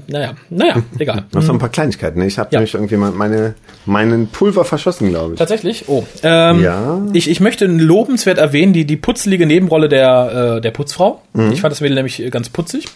[0.08, 1.22] naja, naja, egal.
[1.32, 2.18] Noch so ein paar Kleinigkeiten.
[2.18, 2.26] Ne?
[2.26, 2.58] Ich habe Ja.
[2.58, 3.54] nämlich irgendwie mal meine,
[3.86, 5.38] meinen Pulver verschossen, glaube ich.
[5.38, 5.84] Tatsächlich?
[5.88, 6.04] Oh.
[6.24, 7.00] Ähm, Ja.
[7.12, 11.22] Ich, ich möchte lobenswert erwähnen, die, die putzelige Nebenrolle der, äh, der Putzfrau.
[11.32, 11.52] Mhm.
[11.52, 12.86] Ich fand das Mädel nämlich ganz putzig.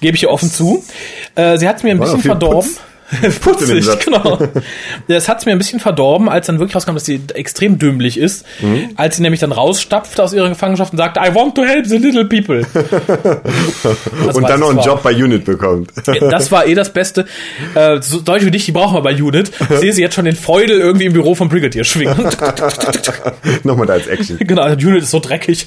[0.00, 0.84] Gebe ich hier offen zu.
[1.34, 2.70] Äh, sie hat es mir ein bisschen verdorben.
[2.70, 2.80] Putz.
[3.40, 4.38] Putzig, genau.
[5.06, 8.18] Das hat es mir ein bisschen verdorben, als dann wirklich rauskam, dass sie extrem dümmlich
[8.18, 8.44] ist.
[8.60, 8.90] Mhm.
[8.96, 11.96] Als sie nämlich dann rausstapfte aus ihrer Gefangenschaft und sagte, I want to help the
[11.96, 12.66] little people.
[14.26, 14.80] Das Und dann noch einen.
[14.80, 15.90] Job bei Unit bekommt.
[16.30, 17.26] Das war eh das Beste.
[17.74, 19.50] Äh, so Deutsche wie dich, die brauchen wir bei Unit.
[19.70, 22.16] Ich sehe sie jetzt schon den Feudel irgendwie im Büro vom Brigadier schwingen.
[23.64, 24.38] Nochmal da als Action.
[24.38, 25.66] Genau, Unit ist so dreckig.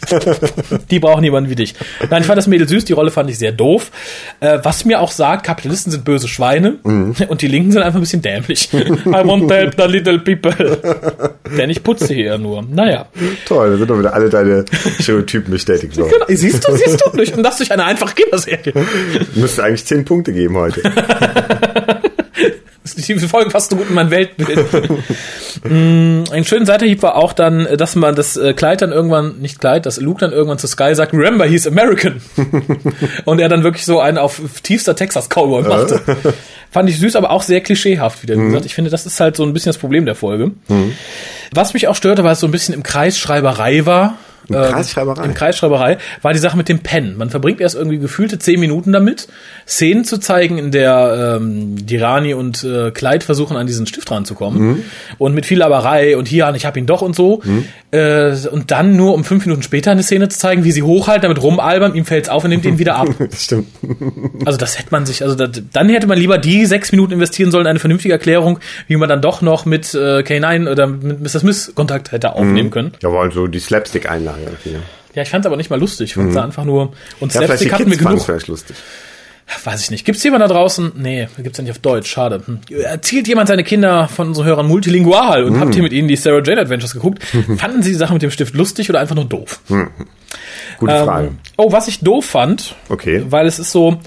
[0.90, 1.76] Die brauchen jemanden wie dich.
[2.10, 3.92] Nein, ich fand das Mädel süß, die Rolle fand ich sehr doof.
[4.40, 6.76] Äh, was mir auch sagt, Kapitalisten sind böse Schweine
[7.32, 8.68] und die Linken sind einfach ein bisschen dämlich.
[8.74, 10.54] I want to help the little people.
[11.58, 12.62] Denn ich putze hier nur.
[12.62, 13.08] Naja.
[13.46, 14.66] Toll, da sind doch wieder alle deine
[15.00, 16.12] Stereotypen bestätigt worden.
[16.12, 18.74] Genau, siehst du, siehst du, durch, und das durch eine einfache Kinderserie.
[19.36, 20.82] Müsste eigentlich zehn Punkte geben heute.
[22.84, 24.66] Die Folge passt so gut in mein Weltbild.
[25.64, 29.60] Mm, Ein schöner Seiterhieb war auch dann, dass man das äh, Kleid dann irgendwann, nicht
[29.60, 32.22] Kleid, dass Luke dann irgendwann zu Sky sagt, remember, he's American.
[33.26, 36.02] Und er dann wirklich so einen auf tiefster Texas Cowboy machte.
[36.72, 38.66] Fand ich süß, aber auch sehr klischeehaft, wieder gesagt.
[38.66, 40.52] Ich finde, das ist halt so ein bisschen das Problem der Folge.
[41.54, 44.18] Was mich auch störte, weil es so ein bisschen im Kreisschreiberei war.
[44.50, 45.24] Im Ähm, Kreisschreiberei?
[45.26, 47.18] Im Kreisschreiberei war die Sache mit dem Pen.
[47.18, 49.28] Man verbringt erst irgendwie gefühlte zehn Minuten damit,
[49.68, 54.62] Szenen zu zeigen, in der ähm, Dirani und äh, Clyde versuchen, an diesen Stift ranzukommen.
[54.62, 54.84] Mhm.
[55.18, 57.42] Und mit viel Laberei und hier, ich hab ihn doch und so.
[57.92, 61.24] Äh, und dann nur um fünf Minuten später eine Szene zu zeigen, wie sie hochhalten,
[61.24, 63.10] damit rumalbern, ihm fällt's auf und nimmt ihn wieder ab.
[63.20, 63.68] Das stimmt.
[64.46, 67.52] Also das hätte man sich, also das, dann hätte man lieber die sechs Minuten investieren
[67.52, 71.40] sollen, eine vernünftige Erklärung, wie man dann doch noch mit äh, K9 oder mit Mr.
[71.40, 72.72] Smith Kontakt hätte aufnehmen Mhm.
[72.72, 72.92] können.
[73.02, 73.60] Ja, halt so die
[74.34, 74.70] Slapstick-Einlage irgendwie.
[74.78, 74.84] ne?
[75.16, 76.12] Ja, ich fand's aber nicht mal lustig.
[76.12, 78.22] Ich fand's einfach nur und Ja, Slapstick hatten wir genug.
[78.24, 78.76] vielleicht lustig.
[79.66, 80.06] Weiß ich nicht.
[80.06, 80.94] Gibt's jemand da draußen?
[80.96, 82.10] Nee, gibt's ja nicht auf Deutsch.
[82.10, 82.42] Schade.
[82.46, 82.60] Hm.
[82.84, 86.42] Erzählt jemand seine Kinder von unseren Hörern multilingual und habt ihr mit ihnen die Sarah
[86.42, 87.22] Jane Adventures geguckt?
[87.58, 89.60] Fanden sie die Sache mit dem Stift lustig oder einfach nur doof?
[90.78, 91.28] Gute Frage.
[91.28, 93.26] Ähm, oh, was ich doof fand, Okay.
[93.28, 93.98] weil es ist so,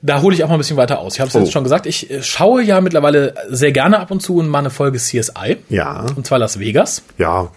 [0.00, 1.14] da hole ich auch mal ein bisschen weiter aus.
[1.14, 1.40] Ich habe es Oh.
[1.40, 4.70] jetzt schon gesagt, ich äh, schaue ja mittlerweile sehr gerne ab und zu mal eine
[4.70, 5.58] Folge CSI.
[5.68, 7.02] Ja, Und zwar Las Vegas.
[7.18, 7.50] ja,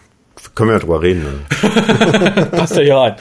[0.55, 1.23] können wir ja drüber reden.
[1.23, 2.45] Ne?
[2.51, 3.15] Passt ja hier rein.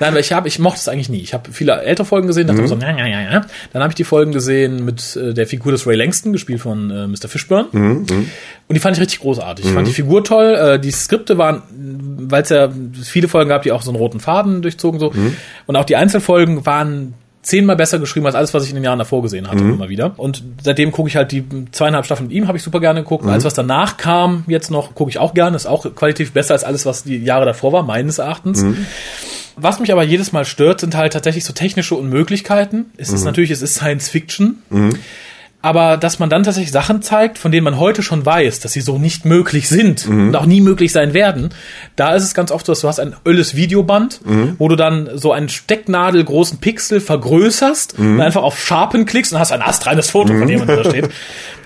[0.00, 1.20] Nein, weil ich habe, ich mochte es eigentlich nie.
[1.20, 3.46] Ich habe viele ältere Folgen gesehen, dachte so, ja, ja, ja, ja.
[3.72, 6.90] Dann habe ich die Folgen gesehen mit äh, der Figur des Ray Langston, gespielt von
[6.90, 7.28] äh, Mr.
[7.28, 7.68] Fishburne.
[8.68, 9.64] Und die fand ich richtig großartig.
[9.66, 10.54] Ich fand die Figur toll.
[10.54, 11.62] Äh, die Skripte waren,
[12.30, 12.70] weil es ja
[13.04, 15.12] viele Folgen gab, die auch so einen roten Faden durchzogen so.
[15.66, 17.14] Und auch die Einzelfolgen waren
[17.46, 20.14] zehnmal besser geschrieben als alles, was ich in den Jahren davor gesehen hatte, immer wieder.
[20.16, 23.24] Und seitdem gucke ich halt die zweieinhalb Staffeln mit ihm, habe ich super gerne geguckt.
[23.24, 25.54] Alles, was danach kam, jetzt noch, gucke ich auch gerne.
[25.54, 28.64] Ist auch qualitativ besser als alles, was die Jahre davor war, meines Erachtens.
[29.54, 32.86] Was mich aber jedes Mal stört, sind halt tatsächlich so technische Unmöglichkeiten.
[32.96, 34.58] Es ist natürlich, es ist Science Fiction.
[35.66, 38.80] Aber dass man dann tatsächlich Sachen zeigt, von denen man heute schon weiß, dass sie
[38.80, 41.48] so nicht möglich sind und auch nie möglich sein werden,
[41.96, 44.20] da ist es ganz oft so, dass du hast ein ölles Videoband,
[44.58, 49.50] wo du dann so einen stecknadelgroßen Pixel vergrößerst und einfach auf Sharpen klickst und hast
[49.50, 51.08] ein astreines Foto von jemandem da steht.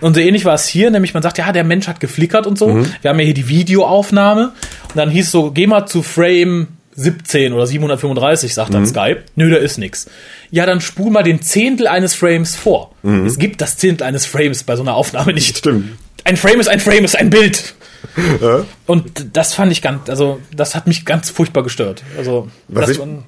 [0.00, 2.56] Und so ähnlich war es hier, nämlich man sagt, ja, der Mensch hat geflickert und
[2.56, 2.82] so.
[3.02, 4.52] Wir haben ja hier die Videoaufnahme.
[4.88, 6.68] Und dann hieß es so, geh mal zu Frame
[7.00, 9.22] 17 oder 735, sagt dann Skype.
[9.36, 10.06] Nö, da ist nix.
[10.50, 12.92] Ja, dann spul mal den Zehntel eines Frames vor.
[13.26, 15.58] Es gibt das Zehntel eines Frames bei so einer Aufnahme nicht.
[15.58, 15.90] Stimmt.
[16.24, 17.74] Ein Frame ist ein Frame, ist ein Bild.
[18.86, 22.02] Und das fand ich ganz, also das hat mich ganz furchtbar gestört.
[22.16, 23.24] Also Was ich- man-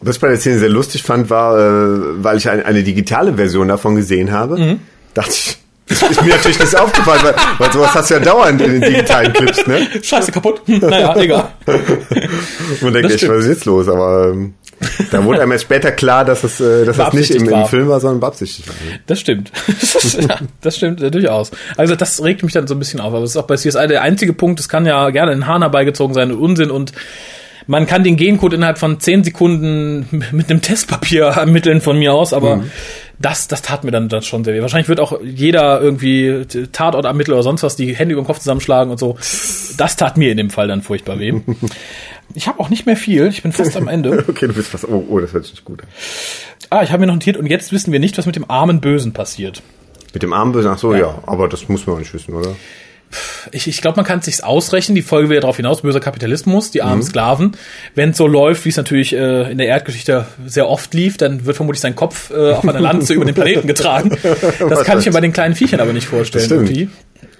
[0.00, 3.34] Was ich bei der Szene sehr lustig fand, war, äh, weil ich eine, eine digitale
[3.34, 4.80] Version davon gesehen habe, Mhm.
[5.14, 5.58] dachte ich,
[5.90, 8.80] Das ist mir natürlich nicht aufgefallen, weil, weil sowas hast du ja dauernd in den
[8.80, 9.88] digitalen Clips, ne?
[10.00, 10.62] Scheiße, kaputt.
[10.66, 11.48] Hm, naja, egal.
[12.80, 13.88] Man denkt Das echt, was ist jetzt los?
[13.88, 14.54] Aber ähm,
[15.10, 17.66] da wurde einem erst später klar, dass es, äh, dass das nicht im, im.
[17.66, 18.74] Film war, sondern beabsichtigt war.
[19.06, 19.50] Das stimmt.
[20.20, 21.50] ja, das stimmt äh, durchaus.
[21.76, 23.12] Also das regt mich dann so ein bisschen auf.
[23.12, 25.62] Aber es ist auch bei CSI der einzige Punkt, es kann ja gerne in Hahn
[25.62, 26.92] herbeigezogen sein Unsinn und
[27.66, 32.32] man kann den Gencode innerhalb von 10 Sekunden mit einem Testpapier ermitteln von mir aus,
[32.32, 32.64] aber
[33.20, 34.62] das, das tat mir dann, dann schon sehr weh.
[34.62, 38.90] Wahrscheinlich wird auch jeder irgendwie Tatortermittler oder sonst was die Hände über den Kopf zusammenschlagen
[38.90, 39.16] und so.
[39.76, 41.34] Das tat mir in dem Fall dann furchtbar weh.
[42.32, 43.26] Ich habe auch nicht mehr viel.
[43.26, 44.24] Ich bin fast am Ende.
[44.28, 44.86] Okay, du bist was.
[44.86, 45.88] Oh, oh das hört sich gut an.
[46.70, 48.80] Ah, ich habe mir noch notiert und jetzt wissen wir nicht, was mit dem armen
[48.80, 49.62] Bösen passiert.
[50.14, 51.18] Mit dem Armbösen, ach so, ja.
[51.26, 52.54] aber das muss man auch nicht wissen, oder?
[53.52, 54.94] Ich, ich glaube, man kann es sich ausrechnen.
[54.94, 57.56] Die Folge will ja darauf hinaus, böser Kapitalismus, die armen Sklaven.
[57.94, 61.46] Wenn es so läuft, wie es natürlich äh, in der Erdgeschichte sehr oft lief, dann
[61.46, 64.16] wird vermutlich sein Kopf äh, auf einer Lanze über den Planeten getragen.
[64.68, 66.48] Das kann ich mir bei den kleinen Viechern aber nicht vorstellen.
[66.48, 66.88] Irgendwie.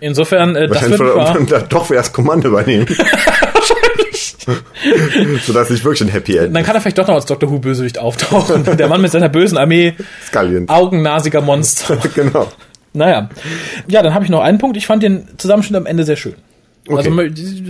[0.01, 2.87] Insofern, äh, das Wahrscheinlich wird von, da doch wieder das Kommando übernehmen.
[5.47, 7.51] Sodass nicht wirklich ein Happy End Dann kann er vielleicht doch noch als Dr.
[7.51, 8.64] Who Bösewicht auftauchen.
[8.77, 9.95] Der Mann mit seiner bösen Armee,
[10.27, 10.68] Scullion.
[10.68, 11.99] augennasiger Monster.
[12.14, 12.51] genau.
[12.93, 13.28] Naja.
[13.88, 14.76] Ja, dann habe ich noch einen Punkt.
[14.76, 16.34] Ich fand den Zusammenschnitt am Ende sehr schön.
[16.88, 17.11] Also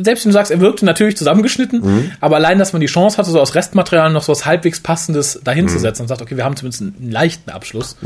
[0.03, 3.31] selbst wenn du sagst, er wirkte natürlich zusammengeschnitten, aber allein, dass man die Chance hatte,
[3.31, 6.83] so aus Restmaterial noch so was halbwegs Passendes dahinzusetzen und sagt, okay, wir haben zumindest
[6.83, 7.97] einen leichten Abschluss,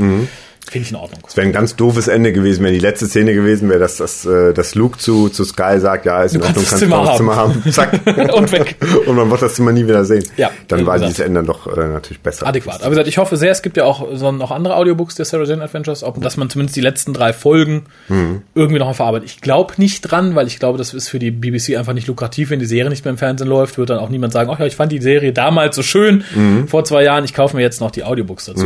[0.70, 1.20] finde ich in Ordnung.
[1.26, 4.24] Es wäre ein ganz doofes Ende gewesen, wenn die letzte Szene gewesen wäre, dass das,
[4.24, 7.36] äh, dass Luke zu, zu Sky sagt, ja, ist in Ordnung, kannst du das Zimmer
[7.36, 7.62] haben.
[7.70, 8.00] Zack.
[8.34, 8.76] Und weg.
[9.06, 10.24] Und man wird das Zimmer nie wieder sehen.
[10.36, 12.46] Ja, Dann war dieses Ende doch äh, natürlich besser.
[12.46, 12.76] Adäquat.
[12.76, 15.24] Aber wie gesagt, ich hoffe sehr, es gibt ja auch so noch andere Audiobooks der
[15.24, 19.28] Sarah Jane Adventures, ob, dass man zumindest die letzten drei Folgen irgendwie noch mal verarbeitet.
[19.28, 22.50] Ich glaube nicht dran, weil ich glaube, das ist für die BBC einfach nicht lukrativ,
[22.50, 24.66] wenn die Serie nicht mehr im Fernsehen läuft, wird dann auch niemand sagen, ach ja,
[24.66, 26.24] ich fand die Serie damals so schön
[26.68, 28.64] vor zwei Jahren, ich kaufe mir jetzt noch die Audiobooks dazu.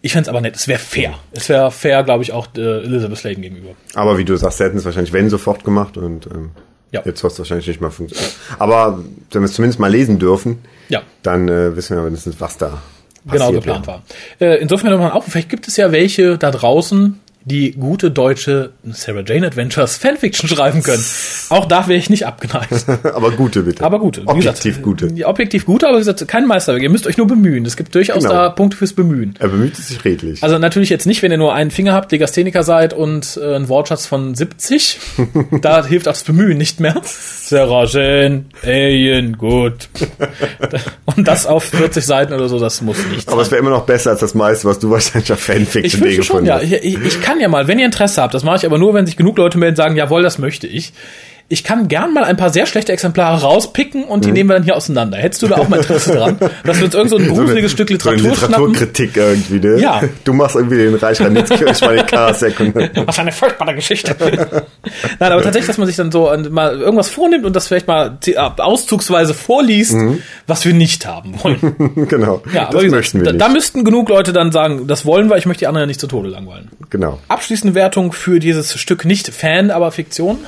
[0.00, 1.14] Ich fände es aber nett, es wäre fair.
[1.32, 3.70] Es wäre fair, glaube ich, auch äh, Elizabeth Sladen gegenüber.
[3.94, 6.50] Aber wie du sagst, sie hätten es wahrscheinlich wenn sofort gemacht und ähm,
[6.92, 7.02] Ja.
[7.04, 8.30] jetzt wird es wahrscheinlich nicht mehr funktionieren.
[8.58, 11.02] Aber wenn wir es zumindest mal lesen dürfen, Ja.
[11.22, 12.80] dann äh, wissen wir wenigstens, was da
[13.26, 14.02] genau geplant wäre.
[14.38, 14.48] war.
[14.48, 17.18] Äh, insofern nochmal auch, vielleicht gibt es ja welche da draußen,
[17.48, 21.04] die gute deutsche Sarah Jane Adventures Fanfiction schreiben können.
[21.48, 22.86] Auch da wäre ich nicht abgeneigt.
[23.04, 23.82] Aber gute bitte.
[23.82, 24.22] Aber gute.
[24.22, 25.08] Wie Objektiv gesagt, gute.
[25.14, 26.82] Ja, objektiv gute, aber wie gesagt, kein Meisterwerk.
[26.82, 27.64] Ihr müsst euch nur bemühen.
[27.64, 28.34] Es gibt durchaus Genau.
[28.34, 29.34] da Punkte fürs Bemühen.
[29.38, 30.42] Er bemüht sich redlich.
[30.42, 33.68] Also natürlich jetzt nicht, wenn ihr nur einen Finger habt, Legastheniker seid und äh, einen
[33.68, 34.98] Wortschatz von 70.
[35.62, 37.00] da hilft auch das Bemühen nicht mehr.
[37.04, 39.88] Sarah Jane, Alien, gut.
[41.04, 43.86] und das auf 40 Seiten oder so, das muss nicht Aber es wäre immer noch
[43.86, 46.54] besser als das meiste, was du wahrscheinlich auf Ich Fanfiction schon, gefunden ja.
[46.56, 46.64] hast.
[46.64, 48.94] Ich, ich, ich kann ja mal, wenn ihr Interesse habt, das mache ich aber nur,
[48.94, 50.92] wenn sich genug Leute melden und sagen, jawohl, das möchte ich.
[51.50, 54.26] Ich kann gern mal ein paar sehr schlechte Exemplare rauspicken und Mhm.
[54.26, 55.16] die nehmen wir dann hier auseinander.
[55.16, 56.36] Hättest du da auch mal Interesse dran?
[56.64, 58.66] Dass wir uns irgend so ein gruseliges Stück so Literatur eine schnappen?
[58.74, 59.80] Literaturkritik irgendwie, ne?
[59.80, 60.02] Ja.
[60.24, 62.54] Du machst irgendwie den Reich ich den Karasek.
[63.06, 64.14] Was eine furchtbare Geschichte.
[65.18, 68.18] Nein, aber tatsächlich, dass man sich dann so mal irgendwas vornimmt und das vielleicht mal
[68.26, 69.96] äh, auszugsweise vorliest,
[70.46, 72.06] was wir nicht haben wollen.
[72.08, 72.42] genau.
[72.52, 73.54] Ja, das wie möchten gesagt, wir da, da nicht.
[73.54, 76.08] müssten genug Leute dann sagen, das wollen wir, ich möchte die anderen ja nicht zu
[76.08, 76.68] Tode langweilen.
[76.90, 77.18] genau.
[77.28, 80.38] Abschließende Wertung für dieses Stück nicht Fan, aber Fiktion.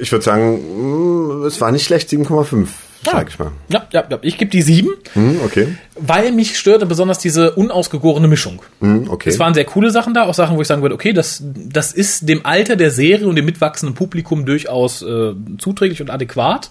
[0.00, 2.66] Ich würde sagen, mh, es war nicht schlecht, 7,5,
[3.04, 3.52] sag ich mal.
[3.68, 4.18] Ja, ja, ja.
[4.22, 5.68] Ich gebe die sieben, Hm, okay.
[5.96, 8.60] weil mich störte besonders diese unausgegorene Mischung.
[8.80, 9.28] Hm, okay.
[9.30, 11.92] Es waren sehr coole Sachen da, auch Sachen, wo ich sagen würde, okay, das, das
[11.92, 16.70] ist dem Alter der Serie und dem mitwachsenden Publikum durchaus äh, zuträglich und adäquat.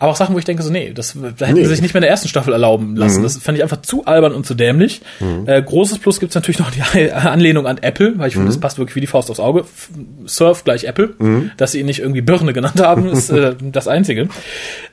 [0.00, 1.64] Aber auch Sachen, wo ich denke, so, nee, das, da hätten Nee.
[1.64, 3.22] sie sich nicht mehr in der ersten Staffel erlauben lassen.
[3.22, 5.02] Das fand ich einfach zu albern und zu dämlich.
[5.46, 6.80] Äh, großes Plus gibt's natürlich noch die
[7.12, 9.64] Anlehnung an Apple, weil ich finde, das passt wirklich wie die Faust aufs Auge.
[10.26, 11.10] Surf gleich Apple.
[11.58, 14.28] Dass sie ihn nicht irgendwie Birne genannt haben, ist äh, das Einzige.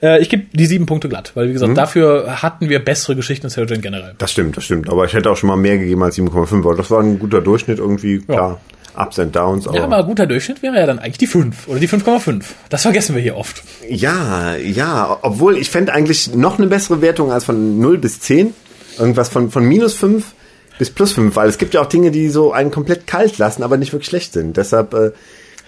[0.03, 3.45] Äh, ich gebe die sieben Punkte glatt, weil wie gesagt, dafür hatten wir bessere Geschichten
[3.47, 4.13] als Sarah Jane generell.
[4.17, 4.89] Das stimmt, das stimmt.
[4.89, 7.39] Aber ich hätte auch schon mal mehr gegeben als 7,5, weil das war ein guter
[7.41, 8.59] Durchschnitt irgendwie, klar.
[8.97, 9.77] Ups and Downs, aber.
[9.77, 12.43] Ja, aber guter Durchschnitt wäre ja dann eigentlich die 5 oder die 5,5.
[12.69, 13.63] Das vergessen wir hier oft.
[13.87, 18.53] Ja, ja, obwohl ich fände eigentlich noch eine bessere Wertung als von 0 bis 10.
[18.97, 20.33] Irgendwas von, von minus 5
[20.77, 23.63] bis plus 5, weil es gibt ja auch Dinge, die so einen komplett kalt lassen,
[23.63, 24.57] aber nicht wirklich schlecht sind.
[24.57, 25.11] Deshalb äh,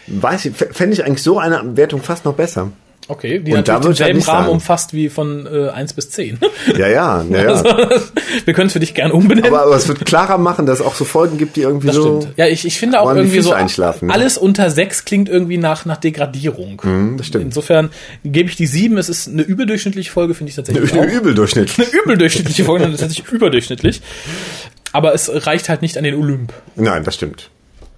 [0.08, 2.72] weiß ich, fände ich eigentlich so eine Wertung fast noch besser.
[3.10, 4.50] Okay, die Und da halt denselben Rahmen sagen.
[4.50, 6.40] umfasst wie von äh, 1 bis 10.
[6.78, 7.90] Ja, ja, ja, ja.
[8.46, 9.52] wir können es für dich gern umbenennen.
[9.52, 11.96] Aber, aber es wird klarer machen, dass es auch so Folgen gibt, die irgendwie das
[11.96, 12.22] so.
[12.22, 12.38] stimmt.
[12.38, 14.14] Ja, ich, ich finde auch irgendwie so, einschlafen, ne?
[14.14, 17.16] alles unter 6 klingt irgendwie nach, nach Degradierung.
[17.18, 17.46] das stimmt.
[17.46, 17.90] Insofern
[18.24, 18.98] gebe ich die 7.
[18.98, 21.12] Es ist eine überdurchschnittliche Folge, finde ich tatsächlich Eine auch.
[21.12, 21.72] Übeldurchschnitt.
[21.78, 24.02] Eine übeldurchschnittliche Folge, ist tatsächlich überdurchschnittlich.
[24.92, 26.54] Aber es reicht halt nicht an den Olymp.
[26.76, 27.50] Nein, das stimmt.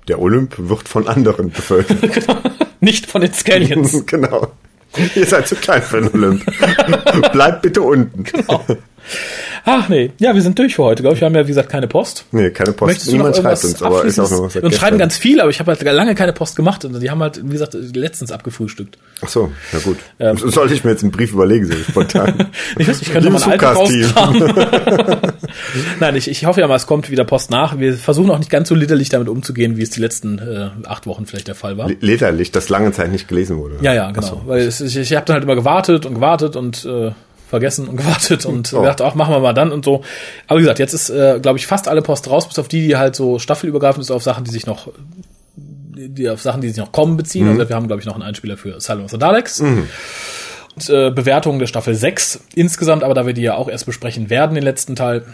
[0.08, 2.26] Der Olymp wird von anderen bevölkert.
[2.80, 4.06] Nicht von den Scallions.
[4.08, 4.52] genau.
[5.16, 6.46] Ihr seid zu klein für den Olymp.
[7.32, 8.26] Bleibt bitte unten.
[9.66, 11.22] Ach nee, ja, wir sind durch für heute, glaube ich.
[11.22, 12.26] Wir haben ja, wie gesagt, keine Post.
[12.32, 12.88] Nee, keine Post.
[12.88, 14.56] Möchtest Niemand schreibt uns, aber ist auch noch was?
[14.56, 16.84] Und schreiben ganz viel, aber ich habe halt lange keine Post gemacht.
[16.86, 18.98] Und die haben halt, wie gesagt, letztens abgefrühstückt.
[19.22, 19.98] Ach so, na gut.
[20.52, 22.50] Sollte ich mir jetzt einen Brief überlegen, so spontan.
[22.78, 24.14] Ich weiß, ich könnte mal einen alten.
[26.00, 27.78] Nein, ich, ich hoffe ja mal, es kommt wieder Post nach.
[27.78, 31.06] Wir versuchen auch nicht ganz so liederlich damit umzugehen, wie es die letzten äh, acht
[31.06, 31.90] Wochen vielleicht der Fall war.
[32.00, 33.76] Lederlich, das lange Zeit nicht gelesen wurde.
[33.82, 34.42] Ja, ja, genau.
[34.46, 37.12] Weil es, ich, ich habe dann halt immer gewartet und gewartet und äh,
[37.52, 38.82] vergessen und gewartet und Oh.
[38.82, 40.02] gedacht, ach, machen wir mal dann und so.
[40.48, 42.88] Aber wie gesagt, jetzt ist, äh, glaube ich, fast alle Post raus, bis auf die,
[42.88, 44.88] die halt so staffelübergreifend ist, auf Sachen, die sich noch
[45.56, 47.48] die auf Sachen, die sich noch kommen, beziehen.
[47.48, 49.60] Also wir haben, glaube ich, noch einen Einspieler für of the Daleks.
[49.62, 54.30] Und, äh, Bewertungen der Staffel 6 insgesamt, aber da wir die ja auch erst besprechen
[54.32, 55.26] werden, den letzten Teil,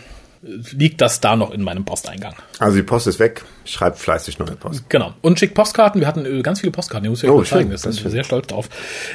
[0.41, 2.35] liegt das da noch in meinem Posteingang.
[2.59, 4.89] Also die Post ist weg, schreibt fleißig neue Post.
[4.89, 5.13] Genau.
[5.21, 6.01] Und schickt Postkarten.
[6.01, 7.69] Wir hatten äh, ganz viele Postkarten, die muss ich euch Oh, mal zeigen.
[7.71, 8.69] Das sind wir sehr stolz drauf.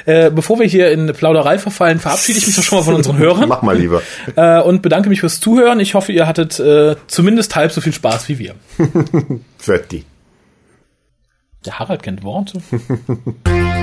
[0.05, 3.19] Äh, bevor wir hier in Plauderei verfallen, verabschiede ich mich doch schon mal von unseren
[3.19, 4.03] Hörern Mach mal lieber.
[4.37, 5.81] äh, und bedanke mich fürs Zuhören.
[5.81, 8.55] Ich hoffe, ihr hattet äh, zumindest halb so viel Spaß wie wir.
[9.59, 10.05] Fertig.
[11.65, 12.61] Der Harald kennt Worte.